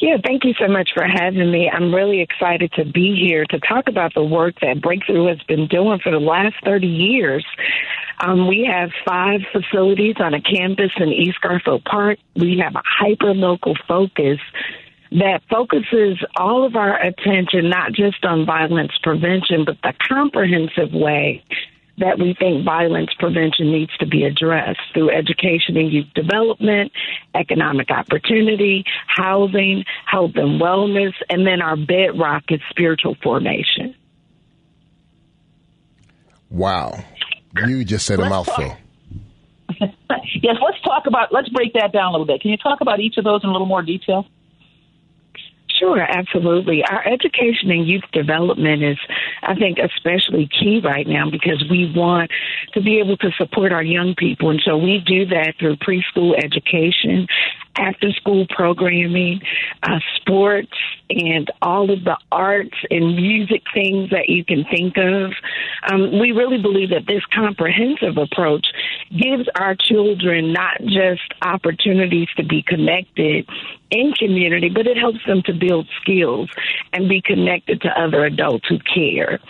[0.00, 1.70] Yeah, thank you so much for having me.
[1.70, 5.66] I'm really excited to be here to talk about the work that Breakthrough has been
[5.66, 7.46] doing for the last 30 years.
[8.20, 12.18] Um, we have five facilities on a campus in East Garfield Park.
[12.36, 14.40] We have a hyper local focus
[15.12, 21.42] that focuses all of our attention not just on violence prevention, but the comprehensive way
[21.98, 26.92] that we think violence prevention needs to be addressed through education and youth development,
[27.34, 33.94] economic opportunity, housing, health and wellness, and then our bedrock is spiritual formation.
[36.50, 37.04] Wow.
[37.66, 38.76] You just said a mouthful.
[39.80, 42.40] yes, let's talk about, let's break that down a little bit.
[42.40, 44.26] Can you talk about each of those in a little more detail?
[45.78, 46.82] Sure, absolutely.
[46.84, 48.98] Our education and youth development is,
[49.42, 52.30] I think, especially key right now because we want
[52.74, 54.50] to be able to support our young people.
[54.50, 57.28] And so we do that through preschool education,
[57.78, 59.40] after school programming,
[59.82, 60.72] uh, sports,
[61.10, 65.32] and all of the arts and music things that you can think of.
[65.90, 68.66] Um, we really believe that this comprehensive approach
[69.10, 73.48] gives our children not just opportunities to be connected
[73.90, 76.50] in community, but it helps them to build skills
[76.92, 79.40] and be connected to other adults who care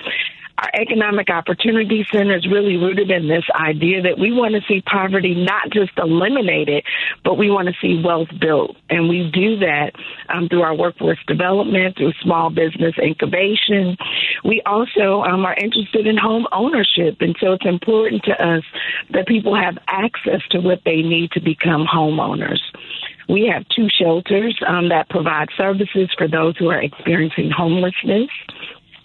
[0.58, 4.80] our economic opportunity center is really rooted in this idea that we want to see
[4.80, 6.84] poverty not just eliminated,
[7.24, 8.76] but we want to see wealth built.
[8.90, 9.92] And we do that
[10.28, 13.96] um, through our workforce development, through small business incubation.
[14.44, 17.18] We also um, are interested in home ownership.
[17.20, 18.64] And so it's important to us
[19.10, 22.58] that people have access to what they need to become homeowners.
[23.28, 28.30] We have two shelters um, that provide services for those who are experiencing homelessness.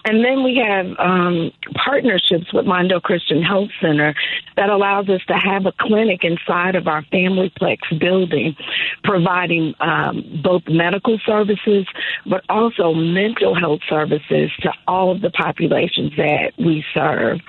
[0.06, 4.14] And then we have um, partnerships with Mondo Christian Health Center
[4.58, 8.56] that allows us to have a clinic inside of our Familyplex building,
[9.04, 11.88] providing um, both medical services
[12.26, 17.40] but also mental health services to all of the populations that we serve.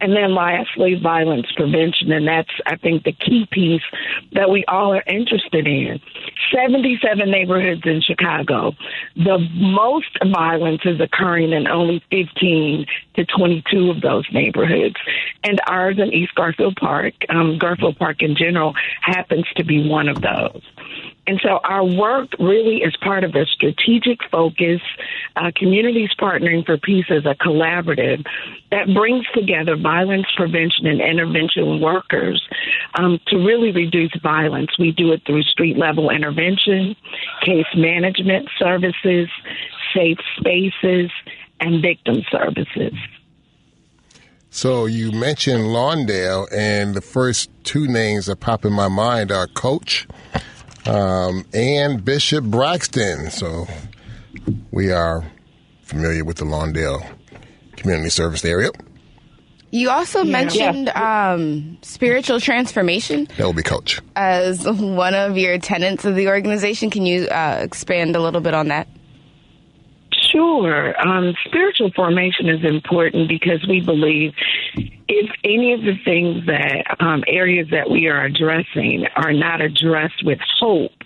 [0.00, 2.12] And then lastly, violence prevention.
[2.12, 3.82] And that's, I think, the key piece
[4.32, 6.00] that we all are interested in.
[6.54, 8.72] 77 neighborhoods in Chicago.
[9.16, 14.96] The most violence is occurring in only 15 to 22 of those neighborhoods.
[15.42, 20.08] And ours in East Garfield Park, um, Garfield Park in general, happens to be one
[20.08, 20.62] of those.
[21.28, 24.80] And so our work really is part of a strategic focus,
[25.36, 28.24] uh, communities partnering for peace as a collaborative
[28.70, 32.42] that brings together violence prevention and intervention workers
[32.94, 34.70] um, to really reduce violence.
[34.78, 36.96] We do it through street level intervention,
[37.44, 39.28] case management services,
[39.94, 41.10] safe spaces,
[41.60, 42.94] and victim services.
[44.48, 49.46] So you mentioned Lawndale, and the first two names that pop in my mind are
[49.46, 50.08] Coach
[50.88, 53.30] um, and Bishop Braxton.
[53.30, 53.66] So
[54.70, 55.24] we are
[55.82, 57.06] familiar with the Lawndale
[57.76, 58.70] Community Service area.
[59.70, 60.32] You also Yeah.
[60.32, 64.00] mentioned um, spiritual transformation That will be Coach.
[64.16, 66.88] as one of your tenants of the organization.
[66.90, 68.88] Can you uh, expand a little bit on that?
[70.38, 70.94] Sure.
[71.04, 74.34] Um, spiritual formation is important because we believe
[75.08, 80.24] if any of the things that um, areas that we are addressing are not addressed
[80.24, 80.97] with hope,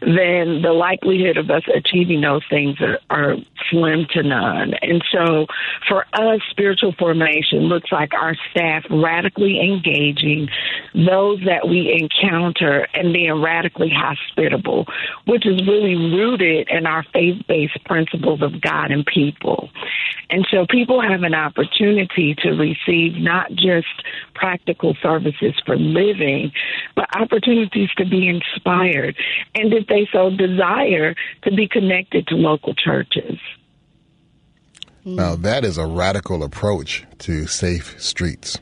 [0.00, 3.36] then the likelihood of us achieving those things are, are
[3.70, 4.74] slim to none.
[4.80, 5.46] And so
[5.88, 10.48] for us, spiritual formation looks like our staff radically engaging
[10.94, 14.86] those that we encounter and being radically hospitable,
[15.26, 19.68] which is really rooted in our faith based principles of God and people.
[20.30, 23.86] And so people have an opportunity to receive not just
[24.40, 26.50] practical services for living,
[26.96, 29.14] but opportunities to be inspired.
[29.54, 33.38] And if they so desire, to be connected to local churches.
[35.04, 35.16] Mm.
[35.16, 38.58] Now, that is a radical approach to safe streets.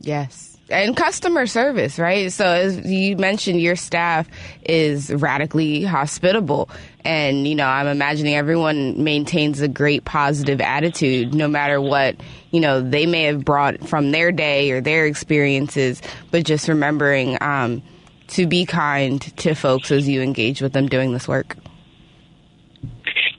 [0.00, 0.58] Yes.
[0.68, 2.32] And customer service, right?
[2.32, 4.28] So as you mentioned, your staff
[4.64, 6.68] is radically hospitable.
[7.06, 12.16] And, you know, I'm imagining everyone maintains a great positive attitude no matter what,
[12.50, 17.38] you know, they may have brought from their day or their experiences, but just remembering
[17.40, 17.80] um,
[18.28, 21.56] to be kind to folks as you engage with them doing this work.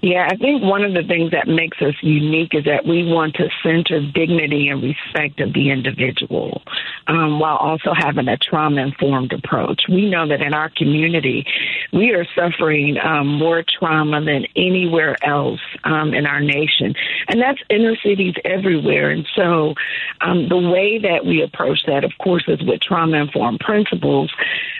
[0.01, 3.35] Yeah, I think one of the things that makes us unique is that we want
[3.35, 6.61] to center dignity and respect of the individual
[7.07, 9.83] um, while also having a trauma informed approach.
[9.89, 11.45] We know that in our community,
[11.91, 16.93] we are suffering um, more trauma than anywhere else um, in our nation,
[17.27, 19.09] and that's inner cities everywhere.
[19.09, 19.73] And so
[20.21, 24.31] um, the way that we approach that, of course, is with trauma informed principles.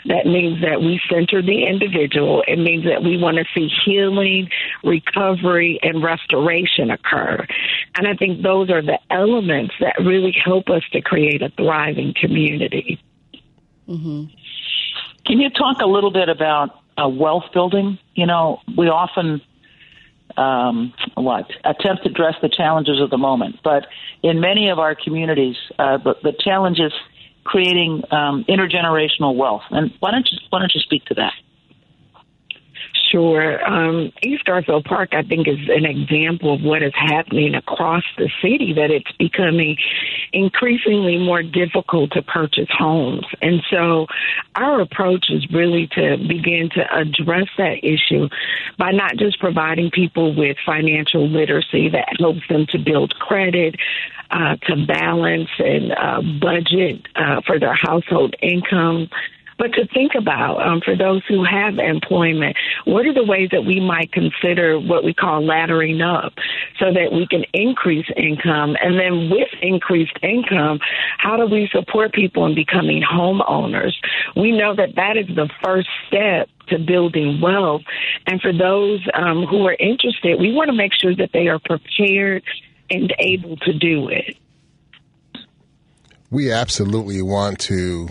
[0.04, 2.44] That means that we center the individual.
[2.46, 4.48] It means that we want to see healing,
[4.84, 7.46] recovery, and restoration occur.
[7.94, 12.14] And I think those are the elements that really help us to create a thriving
[12.18, 13.00] community.
[15.26, 17.98] Can you talk a little bit about uh, wealth building?
[18.14, 19.40] You know, we often
[20.36, 23.86] um, what attempt to address the challenges of the moment, but
[24.22, 26.92] in many of our communities, uh, the, the challenge is
[27.44, 29.62] creating um, intergenerational wealth.
[29.70, 31.32] And why don't you why don't you speak to that?
[33.10, 33.64] Sure.
[33.66, 38.28] Um, East Garfield Park, I think, is an example of what is happening across the
[38.42, 39.76] city, that it's becoming
[40.32, 43.24] increasingly more difficult to purchase homes.
[43.40, 44.06] And so
[44.56, 48.28] our approach is really to begin to address that issue
[48.76, 53.76] by not just providing people with financial literacy that helps them to build credit,
[54.30, 59.08] uh, to balance and uh, budget uh, for their household income
[59.58, 63.64] but to think about um, for those who have employment, what are the ways that
[63.64, 66.32] we might consider what we call laddering up
[66.78, 68.76] so that we can increase income?
[68.80, 70.78] And then with increased income,
[71.18, 73.92] how do we support people in becoming homeowners?
[74.36, 77.82] We know that that is the first step to building wealth.
[78.26, 81.58] And for those um, who are interested, we want to make sure that they are
[81.58, 82.44] prepared
[82.90, 84.36] and able to do it.
[86.30, 88.08] We absolutely want to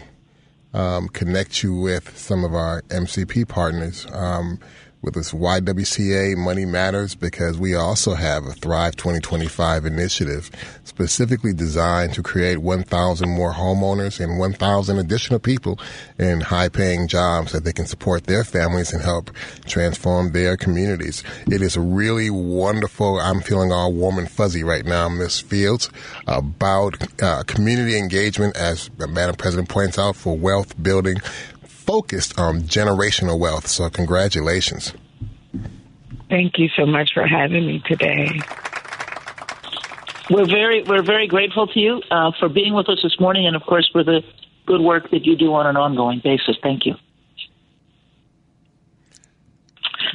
[0.77, 4.05] um, connect you with some of our MCP partners.
[4.13, 4.59] Um,
[5.01, 10.49] with this YWCA Money Matters because we also have a Thrive 2025 initiative
[10.83, 15.79] specifically designed to create 1,000 more homeowners and 1,000 additional people
[16.17, 19.31] in high paying jobs that they can support their families and help
[19.65, 21.23] transform their communities.
[21.45, 23.19] It is really wonderful.
[23.19, 25.39] I'm feeling all warm and fuzzy right now, Ms.
[25.39, 25.89] Fields,
[26.25, 31.17] about uh, community engagement, as Madam President points out, for wealth building
[31.87, 33.67] focused on generational wealth.
[33.67, 34.93] So, congratulations.
[36.29, 38.39] Thank you so much for having me today.
[40.29, 43.55] We're very we're very grateful to you uh, for being with us this morning, and
[43.55, 44.21] of course for the
[44.65, 46.57] good work that you do on an ongoing basis.
[46.61, 46.95] Thank you.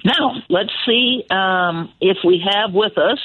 [0.04, 3.18] Now let's see um, if we have with us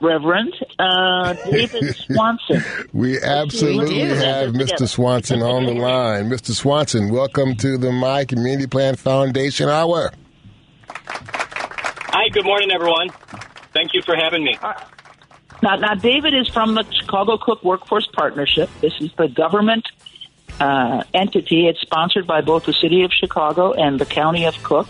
[0.00, 2.62] Reverend uh, David Swanson.
[2.92, 4.88] we absolutely We have Mr.
[4.88, 6.30] Swanson on the line.
[6.30, 6.52] Mr.
[6.52, 10.10] Swanson, welcome to the My Community Plan Foundation Hour.
[10.86, 13.10] Hi, good morning, everyone.
[13.72, 14.58] Thank you for having me.
[15.62, 18.70] Now, now, David is from the Chicago Cook Workforce Partnership.
[18.80, 19.86] This is the government
[20.58, 21.68] uh, entity.
[21.68, 24.88] It's sponsored by both the city of Chicago and the county of Cook.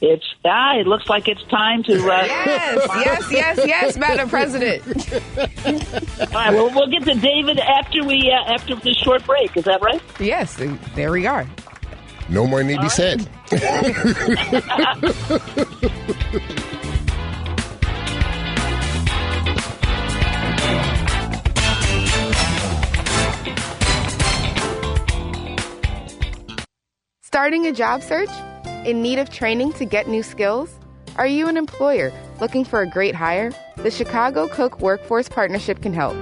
[0.00, 1.94] It's ah, it looks like it's time to.
[1.94, 4.82] Uh, Yes, yes, yes, yes, Madam President.
[4.86, 9.56] All right, well, we'll get to David after we uh, after this short break.
[9.56, 10.00] Is that right?
[10.20, 10.56] Yes,
[10.94, 11.46] there we are.
[12.28, 13.28] No more need be said.
[27.22, 28.30] Starting a job search?
[28.84, 30.78] In need of training to get new skills?
[31.16, 33.52] Are you an employer looking for a great hire?
[33.78, 36.16] The Chicago Cook Workforce Partnership can help.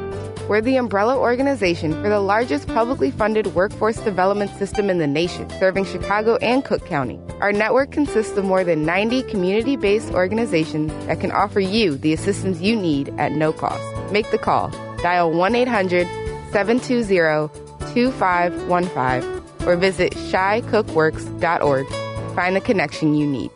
[0.49, 5.51] We're the umbrella organization for the largest publicly funded workforce development system in the nation,
[5.59, 7.21] serving Chicago and Cook County.
[7.41, 12.13] Our network consists of more than 90 community based organizations that can offer you the
[12.13, 13.83] assistance you need at no cost.
[14.13, 14.71] Make the call.
[15.03, 16.07] Dial 1 800
[16.53, 22.06] 720 2515 or visit chicookworks.org.
[22.37, 23.51] Find the connection you need.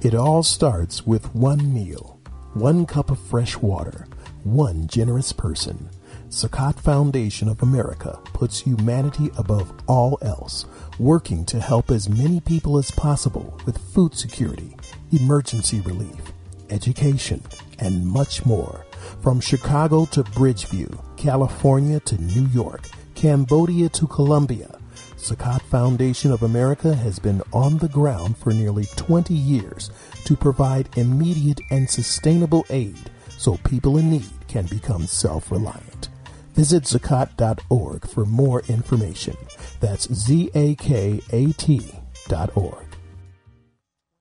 [0.00, 2.18] It all starts with one meal,
[2.54, 4.06] one cup of fresh water,
[4.44, 5.90] one generous person.
[6.30, 10.64] Zakat Foundation of America puts humanity above all else,
[10.98, 14.74] working to help as many people as possible with food security,
[15.12, 16.32] emergency relief,
[16.70, 17.42] education,
[17.78, 18.86] and much more.
[19.20, 24.78] From Chicago to Bridgeview, California to New York, Cambodia to Colombia,
[25.24, 29.90] Zakat Foundation of America has been on the ground for nearly 20 years
[30.26, 36.10] to provide immediate and sustainable aid so people in need can become self-reliant.
[36.52, 39.34] Visit zakat.org for more information.
[39.80, 41.92] That's Z-A-K-A-T
[42.28, 42.83] dot org.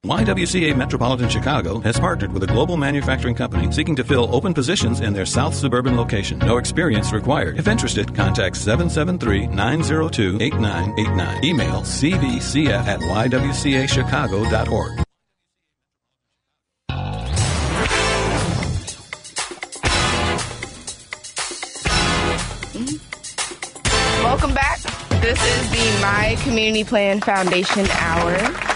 [0.06, 5.00] YWCA Metropolitan Chicago has partnered with a global manufacturing company seeking to fill open positions
[5.00, 6.40] in their south suburban location.
[6.40, 7.58] No experience required.
[7.58, 11.44] If interested, contact 773-902-8989.
[11.46, 15.00] Email cvcf at ywcachicago.org.
[24.22, 24.82] Welcome back.
[25.22, 28.73] This is the My Community Plan Foundation Hour.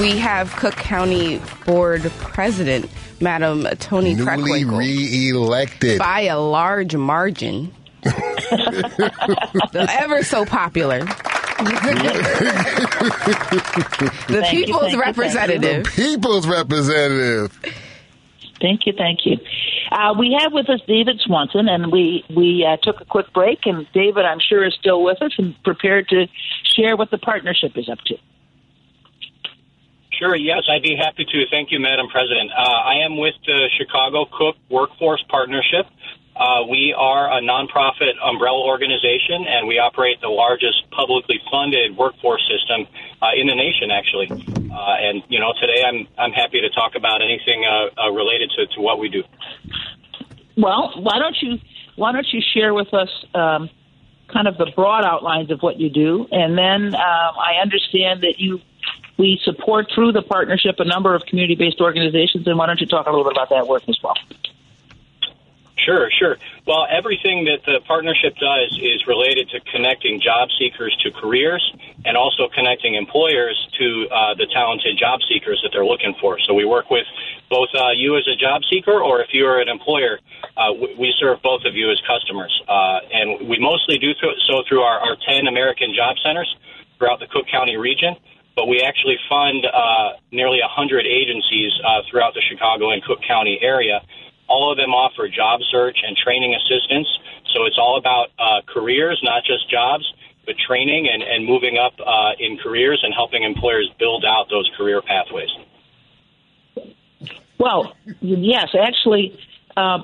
[0.00, 2.90] We have Cook County Board President,
[3.20, 5.98] Madam Toni Newly Preckwinkle, re-elected.
[5.98, 7.72] by a large margin.
[8.02, 11.00] the ever so popular.
[11.00, 11.14] the
[14.40, 15.00] Thank people's thank you, thank you.
[15.00, 15.84] representative.
[15.94, 17.58] People's representative.
[18.60, 19.38] Thank you, thank you.
[19.90, 23.66] Uh, we have with us David Swanson, and we we uh, took a quick break.
[23.66, 26.26] And David, I'm sure, is still with us and prepared to
[26.64, 28.16] share what the partnership is up to.
[30.18, 31.44] Sure, yes, I'd be happy to.
[31.50, 32.50] Thank you, Madam President.
[32.52, 35.86] Uh, I am with the Chicago Cook Workforce Partnership.
[36.36, 42.42] Uh, we are a nonprofit umbrella organization, and we operate the largest publicly funded workforce
[42.48, 42.86] system
[43.20, 44.28] uh, in the nation, actually.
[44.72, 48.50] Uh, and you know, today I'm I'm happy to talk about anything uh, uh, related
[48.56, 49.22] to, to what we do.
[50.56, 51.58] Well, why don't you
[51.96, 53.68] why don't you share with us um,
[54.32, 58.38] kind of the broad outlines of what you do, and then um, I understand that
[58.38, 58.60] you
[59.18, 62.86] we support through the partnership a number of community based organizations, and why don't you
[62.86, 64.14] talk a little bit about that work as well?
[65.84, 66.36] Sure, sure.
[66.66, 71.62] Well, everything that the partnership does is related to connecting job seekers to careers
[72.04, 76.38] and also connecting employers to uh, the talented job seekers that they're looking for.
[76.46, 77.06] So we work with
[77.50, 80.20] both uh, you as a job seeker or if you're an employer,
[80.56, 82.52] uh, we, serve both of you as customers.
[82.68, 84.12] Uh, and we mostly do
[84.46, 86.54] so through our, our 10 American job centers
[86.98, 88.14] throughout the Cook County region.
[88.54, 93.58] But we actually fund uh, nearly 100 agencies uh, throughout the Chicago and Cook County
[93.62, 94.02] area
[94.52, 97.08] all of them offer job search and training assistance.
[97.54, 100.04] So it's all about uh, careers, not just jobs,
[100.44, 104.70] but training and, and moving up uh, in careers and helping employers build out those
[104.76, 105.48] career pathways.
[107.58, 109.38] Well, yes, actually,
[109.76, 110.00] uh,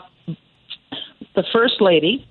[1.34, 2.26] the First Lady,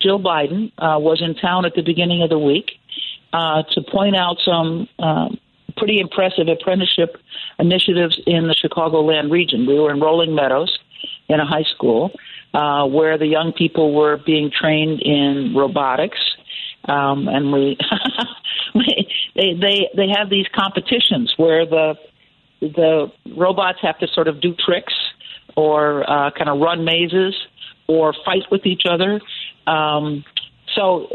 [0.00, 2.72] Jill Biden, uh, was in town at the beginning of the week
[3.32, 5.38] uh, to point out some um,
[5.76, 7.16] pretty impressive apprenticeship
[7.58, 9.66] initiatives in the Chicagoland region.
[9.66, 10.78] We were in Rolling Meadows
[11.28, 12.12] in a high school.
[12.52, 16.18] uh, where the young people were being trained in robotics.
[16.84, 17.78] Um, and we,
[18.74, 21.94] they, they, they have these competitions where the,
[22.60, 24.94] the robots have to sort of do tricks
[25.56, 27.34] or uh, kind of run mazes
[27.86, 29.20] or fight with each other.
[29.66, 30.24] Um,
[30.74, 31.08] so,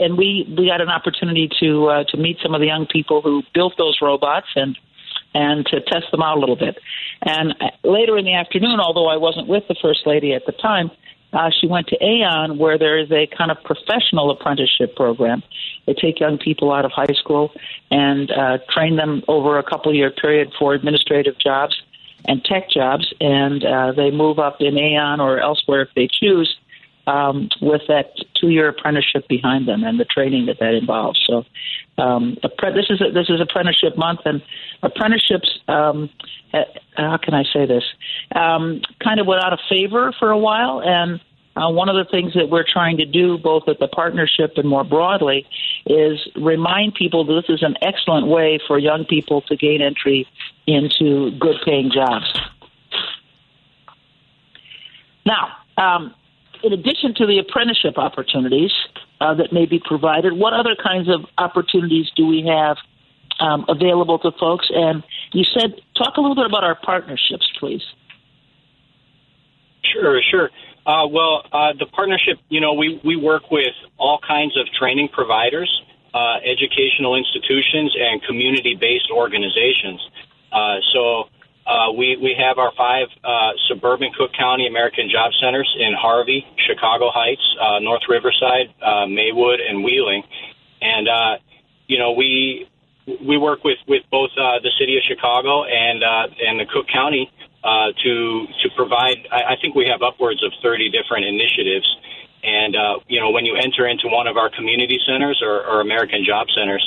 [0.00, 3.22] and we we got an opportunity to uh, to meet some of the young people
[3.22, 4.76] who built those robots and
[5.34, 6.78] and to test them out a little bit.
[7.22, 10.52] And uh, later in the afternoon, although I wasn't with the first lady at the
[10.52, 10.90] time,
[11.32, 15.42] uh, she went to Aon, where there is a kind of professional apprenticeship program.
[15.86, 17.52] They take young people out of high school
[17.90, 21.74] and uh, train them over a couple year period for administrative jobs
[22.26, 26.56] and tech jobs, and uh, they move up in Aon or elsewhere if they choose
[27.06, 31.20] um, with that two-year apprenticeship behind them and the training that that involves.
[31.26, 31.44] So,
[31.98, 34.42] um, this is a, this is apprenticeship month, and
[34.82, 35.48] apprenticeships.
[35.68, 36.10] Um,
[36.52, 36.64] uh,
[36.96, 37.84] how can I say this?
[38.34, 41.20] Um, kind of went out of favor for a while, and
[41.56, 44.68] uh, one of the things that we're trying to do, both at the partnership and
[44.68, 45.46] more broadly,
[45.86, 50.26] is remind people that this is an excellent way for young people to gain entry
[50.66, 52.26] into good paying jobs.
[55.24, 56.14] Now, um,
[56.64, 58.72] in addition to the apprenticeship opportunities
[59.20, 62.76] uh, that may be provided, what other kinds of opportunities do we have
[63.38, 64.66] um, available to folks?
[64.74, 67.82] And you said, talk a little bit about our partnerships, please.
[69.92, 70.50] Sure, sure.
[70.86, 75.08] Uh, well, uh, the partnership, you know, we, we work with all kinds of training
[75.12, 75.70] providers,
[76.14, 80.00] uh, educational institutions, and community based organizations.
[80.52, 81.24] Uh, so
[81.66, 86.44] uh, we, we have our five uh, suburban Cook County American Job Centers in Harvey,
[86.66, 90.22] Chicago Heights, uh, North Riverside, uh, Maywood, and Wheeling.
[90.82, 91.36] And, uh,
[91.86, 92.68] you know, we
[93.06, 96.88] we work with, with both uh, the city of Chicago and uh, and the Cook
[96.88, 97.30] County
[97.62, 99.28] uh, to to provide.
[99.30, 101.88] I, I think we have upwards of 30 different initiatives.
[102.42, 105.80] And uh, you know, when you enter into one of our community centers or, or
[105.80, 106.84] American Job Centers,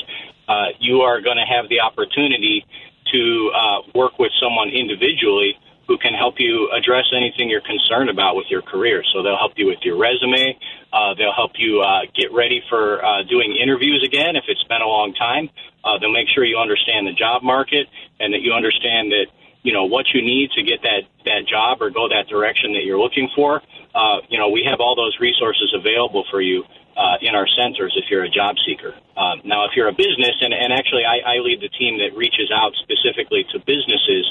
[0.47, 2.65] uh, you are going to have the opportunity
[3.11, 8.35] to uh, work with someone individually who can help you address anything you're concerned about
[8.35, 9.03] with your career.
[9.13, 10.59] So they'll help you with your resume.
[10.91, 14.81] Uh, they'll help you uh, get ready for uh, doing interviews again if it's been
[14.81, 15.49] a long time.
[15.83, 17.87] Uh, they'll make sure you understand the job market
[18.19, 19.27] and that you understand that
[19.63, 22.83] you know what you need to get that that job or go that direction that
[22.83, 23.61] you're looking for.
[23.95, 26.63] Uh, you know, we have all those resources available for you
[26.97, 28.93] uh, in our centers if you're a job seeker.
[29.15, 32.17] Uh, now, if you're a business, and, and actually I, I lead the team that
[32.17, 34.25] reaches out specifically to businesses,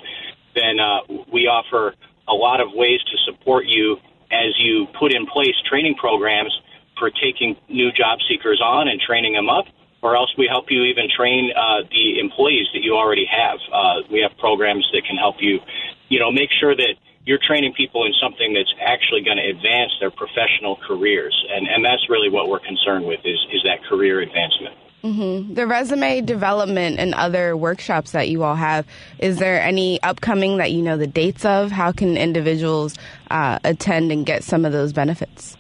[0.55, 1.01] then uh,
[1.33, 1.95] we offer
[2.29, 3.97] a lot of ways to support you
[4.33, 6.51] as you put in place training programs
[6.99, 9.67] for taking new job seekers on and training them up,
[10.03, 13.59] or else we help you even train uh, the employees that you already have.
[13.73, 15.61] Uh, we have programs that can help you,
[16.09, 16.95] you know, make sure that
[17.27, 21.85] you're training people in something that's actually going to advance their professional careers, and and
[21.85, 24.77] that's really what we're concerned with is is that career advancement.
[25.05, 25.55] Mm-hmm.
[25.55, 28.87] The resume development and other workshops that you all have,
[29.19, 31.71] is there any upcoming that you know the dates of?
[31.71, 32.97] How can individuals
[33.31, 35.57] uh, attend and get some of those benefits?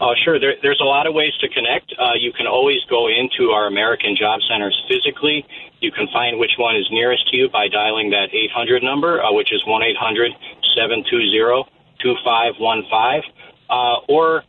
[0.00, 0.40] Uh, sure.
[0.40, 1.94] There, there's a lot of ways to connect.
[1.98, 5.46] Uh, you can always go into our American Job Centers physically.
[5.80, 9.32] You can find which one is nearest to you by dialing that 800 number, uh,
[9.32, 10.32] which is 1 800
[10.74, 11.70] 720
[12.02, 13.22] 2515.
[13.70, 14.42] Uh, or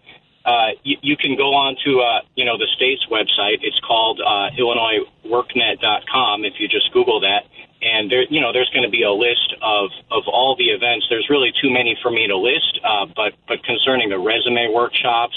[0.46, 3.62] uh, you, you, can go on to uh, you know the state's website.
[3.62, 6.46] It's called uh, IllinoisWorkNet.com.
[6.46, 7.46] If you just Google that,
[7.82, 11.06] and there you know there's going to be a list of of all the events.
[11.10, 15.36] There's really too many for me to list, uh, but but concerning the resume workshops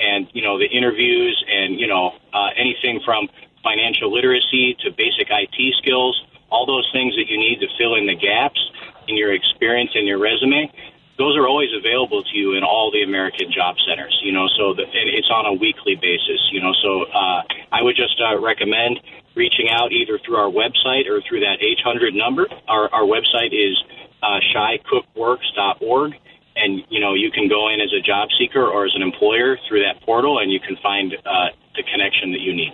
[0.00, 3.28] and you know the interviews and you know uh, anything from
[3.62, 6.20] financial literacy to basic IT skills,
[6.50, 8.60] all those things that you need to fill in the gaps
[9.08, 10.70] in your experience in your resume.
[11.16, 14.74] Those are always available to you in all the American job centers, you know, so
[14.74, 18.36] the, and it's on a weekly basis, you know, so uh, I would just uh,
[18.40, 18.98] recommend
[19.34, 22.46] reaching out either through our website or through that 800 number.
[22.68, 23.76] Our, our website is
[24.22, 26.12] uh, chicookworks.org.
[26.56, 29.58] And, you know, you can go in as a job seeker or as an employer
[29.68, 32.72] through that portal and you can find uh, the connection that you need.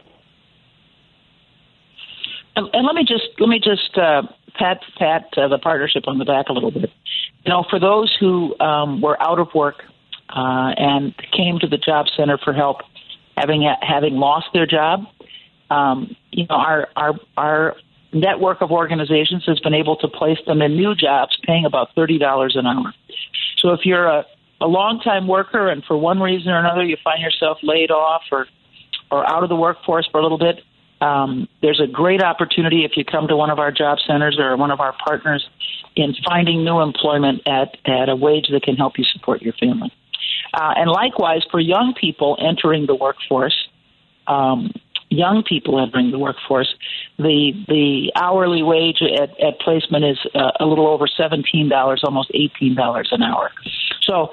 [2.57, 4.23] And, let me just let me just uh,
[4.59, 6.91] pat pat uh, the partnership on the back a little bit.
[7.45, 9.77] You know, for those who um, were out of work
[10.29, 12.79] uh, and came to the job center for help,
[13.37, 15.05] having having lost their job,
[15.71, 17.77] um, you know, our our our
[18.13, 22.19] network of organizations has been able to place them in new jobs, paying about thirty
[22.19, 22.93] dollars an hour.
[23.59, 24.27] So if you're a
[24.61, 28.47] a long-time worker and for one reason or another you find yourself laid off or
[29.11, 30.63] or out of the workforce for a little bit,
[31.01, 34.57] um, there's a great opportunity if you come to one of our job centers or
[34.57, 35.49] one of our partners
[35.97, 39.93] in finding new employment at, at a wage that can help you support your family.
[40.55, 43.69] Uh, and likewise, for young people entering the workforce,
[44.27, 44.73] um,
[45.11, 46.75] young people entering the workforce,
[47.19, 52.31] the the hourly wage at, at placement is uh, a little over seventeen dollars, almost
[52.33, 53.51] eighteen dollars an hour.
[54.03, 54.31] So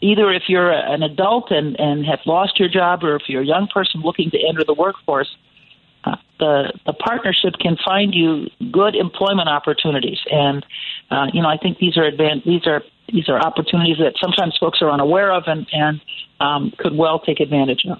[0.00, 3.46] either if you're an adult and, and have lost your job or if you're a
[3.46, 5.34] young person looking to enter the workforce,
[6.04, 10.18] uh, the the partnership can find you good employment opportunities.
[10.30, 10.64] And
[11.10, 14.56] uh, you know, I think these are advan- these are these are opportunities that sometimes
[14.58, 16.00] folks are unaware of and and
[16.38, 17.98] um, could well take advantage of.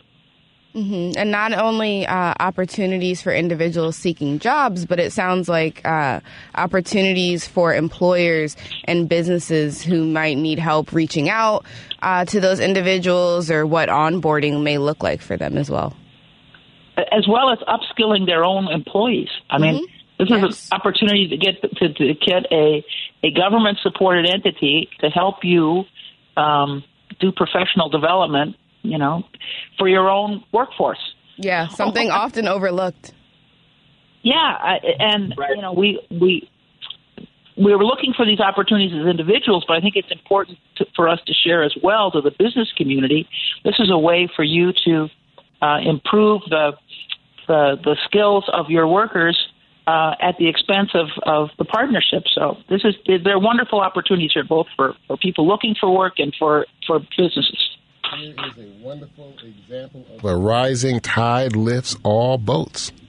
[0.74, 1.18] Mm-hmm.
[1.18, 6.20] And not only uh, opportunities for individuals seeking jobs, but it sounds like uh,
[6.54, 11.64] opportunities for employers and businesses who might need help reaching out
[12.02, 15.96] uh, to those individuals or what onboarding may look like for them as well.
[16.96, 19.30] As well as upskilling their own employees.
[19.48, 19.84] I mean, mm-hmm.
[20.18, 20.50] this yes.
[20.50, 22.84] is an opportunity to get to, to get a
[23.22, 25.84] a government supported entity to help you
[26.36, 26.84] um,
[27.18, 29.24] do professional development you know,
[29.78, 31.14] for your own workforce.
[31.36, 33.12] Yeah, something often overlooked.
[34.22, 35.56] Yeah, I, and right.
[35.56, 36.48] you know, we we
[37.56, 41.08] we were looking for these opportunities as individuals, but I think it's important to, for
[41.08, 43.28] us to share as well to the business community.
[43.64, 45.08] This is a way for you to
[45.62, 46.72] uh, improve the,
[47.48, 49.36] the the skills of your workers
[49.86, 52.24] uh, at the expense of, of the partnership.
[52.32, 56.34] So this is they're wonderful opportunities here, both for, for people looking for work and
[56.38, 57.69] for, for businesses.
[58.16, 62.92] Here is a wonderful example of a rising tide lifts all boats.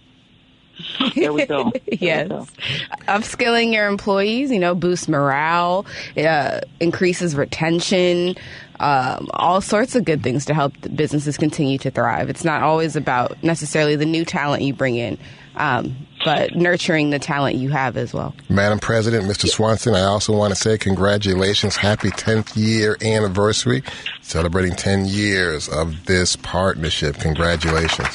[1.16, 1.66] There we go.
[1.66, 2.24] There yes.
[2.24, 2.48] We go.
[3.08, 5.86] Upskilling your employees, you know, boosts morale,
[6.18, 8.36] uh, increases retention,
[8.80, 12.30] um, all sorts of good things to help businesses continue to thrive.
[12.30, 15.20] It's not always about necessarily the new talent you bring in,
[15.56, 18.36] um, but nurturing the talent you have as well.
[18.50, 19.48] Madam President, Mr.
[19.48, 21.76] Swanson, I also want to say congratulations.
[21.76, 23.84] Happy 10th year anniversary,
[24.22, 27.18] celebrating 10 years of this partnership.
[27.18, 28.08] Congratulations.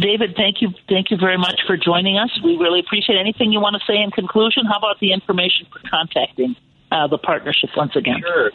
[0.00, 2.30] David, thank you, thank you very much for joining us.
[2.42, 4.64] We really appreciate anything you want to say in conclusion.
[4.64, 6.56] How about the information for contacting
[6.90, 8.20] uh, the partnership once again?
[8.20, 8.50] Sure.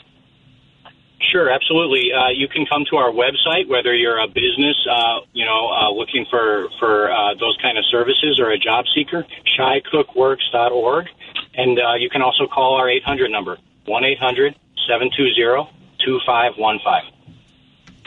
[1.32, 2.12] Sure, absolutely.
[2.14, 5.92] Uh, you can come to our website, whether you're a business, uh, you know, uh,
[5.92, 9.26] looking for for uh, those kind of services, or a job seeker,
[9.58, 11.08] chicookworks.org,
[11.56, 14.56] and uh, you can also call our 800 number one 800
[14.88, 15.70] 720
[16.04, 17.12] 2515.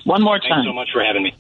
[0.05, 0.49] One more time.
[0.49, 1.35] Thanks so much for having me.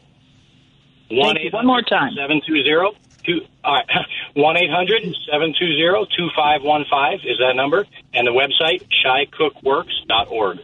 [1.10, 2.12] One One more time.
[2.14, 3.40] 720 two.
[3.64, 3.86] All right,
[4.34, 10.58] one 720 2515 is that number, and the website chicookworks.org.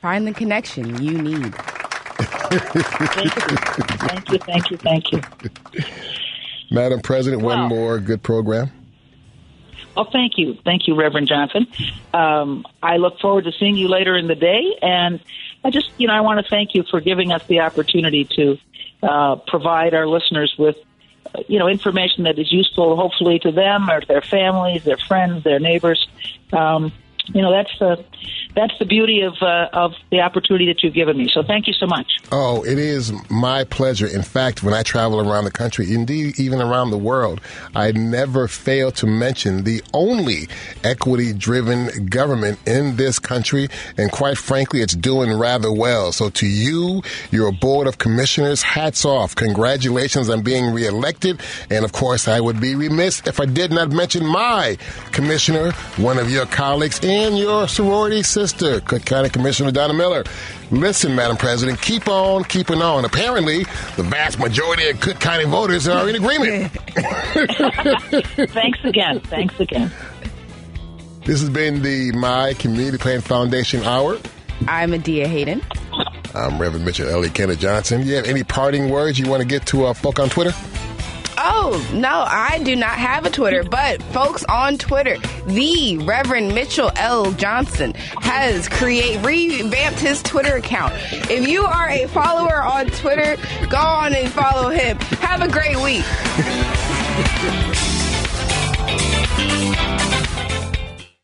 [0.00, 1.54] Find the connection you need.
[2.18, 3.58] thank you,
[3.98, 5.20] thank you, thank you, Thank you.
[6.70, 8.70] Madam President, well, one more good program.
[9.96, 10.56] Oh, thank you.
[10.64, 11.66] Thank you, Reverend Johnson.
[12.14, 14.78] Um, I look forward to seeing you later in the day.
[14.80, 15.18] And
[15.64, 18.58] I just, you know, I want to thank you for giving us the opportunity to
[19.02, 20.76] uh, provide our listeners with,
[21.34, 25.42] uh, you know, information that is useful, hopefully, to them or their families, their friends,
[25.42, 26.06] their neighbors.
[26.52, 26.92] Um,
[27.34, 28.04] you know, that's the
[28.54, 31.30] that's the beauty of uh, of the opportunity that you've given me.
[31.32, 32.18] So thank you so much.
[32.32, 34.06] Oh, it is my pleasure.
[34.06, 37.40] In fact, when I travel around the country, indeed even around the world,
[37.74, 40.48] I never fail to mention the only
[40.82, 46.12] equity driven government in this country, and quite frankly, it's doing rather well.
[46.12, 49.34] So to you, your board of commissioners, hats off.
[49.36, 53.90] Congratulations on being reelected, and of course, I would be remiss if I did not
[53.90, 54.78] mention my
[55.12, 60.24] commissioner, one of your colleagues, and your sorority sister sister, Cook County Commissioner Donna Miller.
[60.70, 63.04] Listen, Madam President, keep on keeping on.
[63.04, 63.64] Apparently,
[63.96, 66.72] the vast majority of Cook County voters are in agreement.
[68.52, 69.20] Thanks again.
[69.20, 69.90] Thanks again.
[71.24, 74.18] This has been the My Community Plan Foundation Hour.
[74.66, 75.62] I'm Adia Hayden.
[76.34, 78.06] I'm Reverend Mitchell Ellie Kenneth Johnson.
[78.06, 80.52] You have any parting words you want to get to our folk on Twitter?
[81.40, 85.16] Oh, no, I do not have a Twitter, but folks on Twitter,
[85.46, 87.30] the Reverend Mitchell L.
[87.30, 90.94] Johnson has create revamped his Twitter account.
[91.30, 93.36] If you are a follower on Twitter,
[93.68, 94.98] go on and follow him.
[95.20, 96.04] Have a great week.